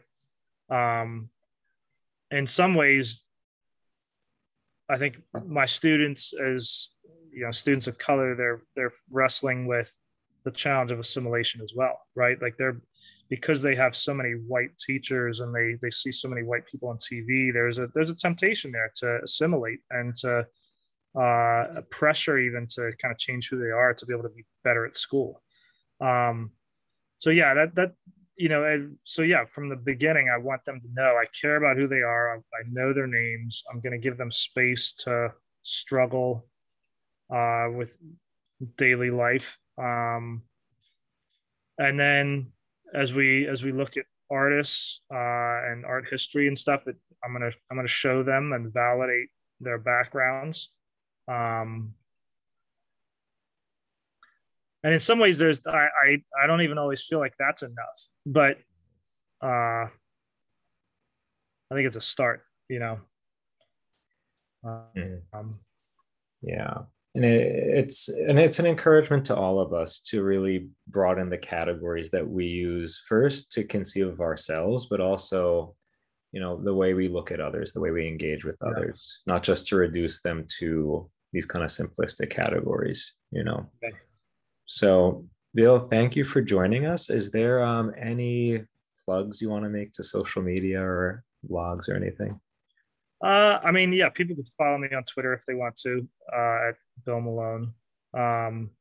um, 0.69 1.29
in 2.34 2.48
some 2.48 2.76
ways, 2.76 3.26
I 4.89 4.98
think 4.98 5.17
my 5.46 5.65
students, 5.65 6.34
as 6.34 6.91
you 7.32 7.46
know, 7.46 7.52
students 7.52 7.88
of 7.88 7.98
color, 7.98 8.36
they're 8.36 8.60
they're 8.76 8.93
wrestling 9.10 9.67
with 9.67 9.96
the 10.43 10.52
challenge 10.52 10.91
of 10.91 11.00
assimilation 11.00 11.62
as 11.62 11.74
well, 11.76 12.00
right? 12.15 12.41
Like 12.41 12.58
they're 12.58 12.82
because 13.30 13.62
they 13.62 13.76
have 13.76 13.96
so 13.96 14.13
many 14.13 14.32
white 14.32 14.78
teachers 14.78 15.39
and 15.39 15.56
they 15.56 15.78
they 15.82 15.89
see 15.89 16.12
so 16.12 16.28
many 16.28 16.43
white 16.43 16.65
people 16.65 16.89
on 16.89 16.98
TV. 16.98 17.54
There's 17.54 17.78
a 17.78 17.88
there's 17.93 18.10
a 18.10 18.15
temptation 18.15 18.72
there 18.72 18.91
to 18.98 19.19
assimilate 19.24 19.80
and 19.89 20.15
to 20.17 20.46
uh, 21.19 21.82
pressure 21.89 22.38
even 22.38 22.67
to 22.67 22.91
kind 23.02 23.12
of 23.12 23.17
change 23.17 23.50
who 23.50 23.60
they 23.60 23.72
are 23.72 23.93
to 23.93 24.06
be 24.06 24.13
able 24.13 24.24
to 24.24 24.36
be 24.36 24.46
better 24.63 24.86
at 24.86 24.98
school. 24.98 25.41
Um, 26.02 26.52
so 27.17 27.30
yeah, 27.30 27.54
that 27.54 27.76
that 27.76 27.91
you 28.36 28.50
know, 28.50 28.63
and 28.63 28.98
so 29.04 29.22
yeah, 29.22 29.46
from 29.46 29.69
the 29.69 29.76
beginning, 29.76 30.30
I 30.30 30.38
want 30.38 30.65
them 30.65 30.82
to 30.82 30.88
know 30.93 31.15
I 31.17 31.26
care 31.39 31.58
about 31.58 31.78
who 31.78 31.88
they 31.88 32.02
are. 32.02 32.36
I, 32.36 32.38
I 32.38 32.63
know 32.72 32.93
their 32.93 33.08
names. 33.08 33.63
I'm 33.72 33.80
going 33.80 33.93
to 33.93 34.00
give 34.00 34.17
them 34.17 34.32
space 34.32 34.93
to 35.04 35.34
struggle 35.62 36.48
uh, 37.34 37.67
with 37.72 37.98
daily 38.78 39.12
life. 39.12 39.58
Um, 39.78 40.43
and 41.78 42.00
then 42.00 42.52
as 42.93 43.13
we 43.13 43.48
as 43.48 43.63
we 43.63 43.72
look 43.72 43.98
at 43.98 44.06
artists 44.32 45.02
uh, 45.12 45.17
and 45.72 45.86
art 45.86 46.08
history 46.10 46.48
and 46.48 46.58
stuff, 46.58 46.88
it, 46.88 46.96
I'm 47.24 47.34
gonna 47.34 47.52
I'm 47.69 47.78
gonna 47.78 47.88
show 47.88 48.24
them 48.24 48.54
and 48.54 48.72
validate 48.72 49.30
their 49.60 49.78
backgrounds. 49.78 50.72
Um, 51.28 51.93
and 54.84 54.93
in 54.93 55.00
some 55.00 55.19
ways 55.19 55.39
there's 55.39 55.62
I, 55.65 55.88
I 56.06 56.24
i 56.43 56.48
don't 56.48 56.62
even 56.62 56.78
always 56.78 57.04
feel 57.04 57.19
like 57.19 57.34
that's 57.39 57.63
enough 57.63 58.08
but 58.26 58.58
uh 59.41 59.88
i 59.88 59.89
think 61.74 61.88
it's 61.88 61.96
a 61.96 62.02
start 62.02 62.41
you 62.69 62.80
know 62.80 63.00
mm-hmm. 64.65 65.38
um, 65.38 65.60
yeah 66.41 66.80
and 67.15 67.24
it, 67.26 67.78
it's 67.78 68.10
and 68.10 68.39
it's 68.39 68.60
an 68.60 68.65
encouragement 68.65 69.26
to 69.26 69.36
all 69.36 69.60
of 69.60 69.74
us 69.74 70.00
to 70.00 70.24
really 70.24 70.69
broaden 70.88 71.30
the 71.30 71.38
categories 71.38 72.10
that 72.10 72.28
we 72.28 72.46
use 72.46 73.04
first 73.08 73.52
to 73.52 73.63
conceive 73.63 74.08
of 74.08 74.22
ourselves 74.22 74.88
but 74.89 75.00
also 75.00 75.76
you 76.32 76.39
know 76.39 76.60
the 76.62 76.74
way 76.74 76.93
we 76.93 77.08
look 77.08 77.32
at 77.32 77.39
others 77.39 77.72
the 77.72 77.80
way 77.80 77.91
we 77.91 78.08
engage 78.08 78.43
with 78.43 78.58
yeah. 78.62 78.69
others 78.69 79.19
not 79.28 79.43
just 79.43 79.67
to 79.67 79.76
reduce 79.76 80.22
them 80.22 80.46
to 80.60 81.10
these 81.32 81.46
kind 81.46 81.63
of 81.63 81.72
simplistic 81.72 82.30
categories 82.30 83.13
you 83.32 83.43
know 83.43 83.69
okay. 83.84 83.96
So, 84.65 85.26
Bill, 85.54 85.80
thank 85.80 86.15
you 86.15 86.23
for 86.23 86.41
joining 86.41 86.86
us. 86.86 87.10
Is 87.10 87.32
there 87.32 87.63
um, 87.63 87.93
any 87.97 88.63
plugs 89.06 89.41
you 89.41 89.49
want 89.49 89.63
to 89.65 89.69
make 89.69 89.93
to 89.93 90.04
social 90.04 90.41
media 90.41 90.82
or 90.82 91.23
blogs 91.49 91.89
or 91.89 91.95
anything? 91.95 92.39
Uh, 93.23 93.60
I 93.63 93.71
mean, 93.71 93.93
yeah, 93.93 94.10
people 94.10 94.36
can 94.36 94.45
follow 94.58 94.78
me 94.78 94.89
on 94.95 95.04
Twitter 95.04 95.34
if 95.34 95.45
they 95.45 95.54
want 95.54 95.78
to 95.78 96.08
uh, 96.36 96.69
at 96.69 96.76
Bill 97.06 97.21
Melone. 97.21 97.71
Um, 98.13 98.71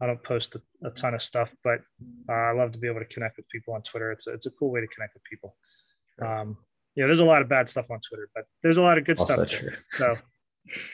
I 0.00 0.06
don't 0.06 0.22
post 0.22 0.56
a, 0.56 0.86
a 0.86 0.90
ton 0.90 1.14
of 1.14 1.22
stuff, 1.22 1.54
but 1.62 1.80
uh, 2.28 2.32
I 2.32 2.52
love 2.52 2.72
to 2.72 2.78
be 2.78 2.88
able 2.88 3.00
to 3.00 3.06
connect 3.06 3.36
with 3.36 3.48
people 3.48 3.74
on 3.74 3.82
Twitter. 3.82 4.10
It's 4.12 4.26
a, 4.26 4.32
it's 4.32 4.46
a 4.46 4.50
cool 4.50 4.70
way 4.70 4.80
to 4.80 4.86
connect 4.86 5.14
with 5.14 5.22
people. 5.24 5.56
Um, 6.20 6.56
yeah, 6.96 7.06
there's 7.06 7.20
a 7.20 7.24
lot 7.24 7.42
of 7.42 7.48
bad 7.48 7.68
stuff 7.68 7.90
on 7.90 8.00
Twitter, 8.00 8.28
but 8.34 8.44
there's 8.62 8.76
a 8.76 8.82
lot 8.82 8.98
of 8.98 9.04
good 9.04 9.18
also 9.18 9.44
stuff 9.44 9.48
too. 9.48 9.70
So 9.92 10.14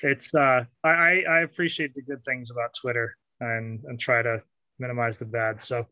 it's 0.03 0.35
uh, 0.35 0.65
I 0.83 1.23
I 1.29 1.41
appreciate 1.41 1.95
the 1.95 2.03
good 2.03 2.25
things 2.25 2.51
about 2.51 2.75
Twitter 2.75 3.17
and 3.41 3.83
and 3.85 3.99
try 3.99 4.23
to 4.23 4.43
minimize 4.79 5.19
the 5.19 5.25
bad. 5.25 5.63
So 5.63 5.87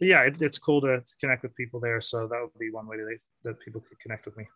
yeah, 0.00 0.22
it, 0.22 0.40
it's 0.40 0.58
cool 0.58 0.80
to, 0.82 1.00
to, 1.00 1.12
connect 1.20 1.42
with 1.42 1.54
people 1.54 1.80
there. 1.80 2.00
So 2.00 2.26
that 2.26 2.40
would 2.40 2.58
be 2.58 2.70
one 2.70 2.86
way 2.86 2.96
that, 2.96 3.18
that 3.44 3.60
people 3.60 3.82
could 3.82 3.98
connect 4.00 4.24
with 4.24 4.36
me. 4.36 4.46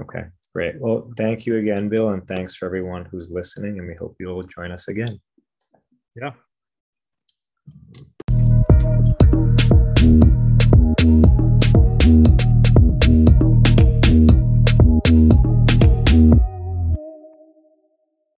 Okay, 0.00 0.24
great. 0.52 0.80
Well, 0.80 1.10
thank 1.16 1.46
you 1.46 1.56
again, 1.56 1.88
Bill, 1.88 2.10
and 2.10 2.26
thanks 2.26 2.54
for 2.54 2.66
everyone 2.66 3.04
who's 3.04 3.30
listening. 3.30 3.78
And 3.78 3.88
we 3.88 3.94
hope 3.94 4.16
you'll 4.20 4.42
join 4.44 4.70
us 4.70 4.88
again. 4.88 5.20
Yeah. 6.14 6.32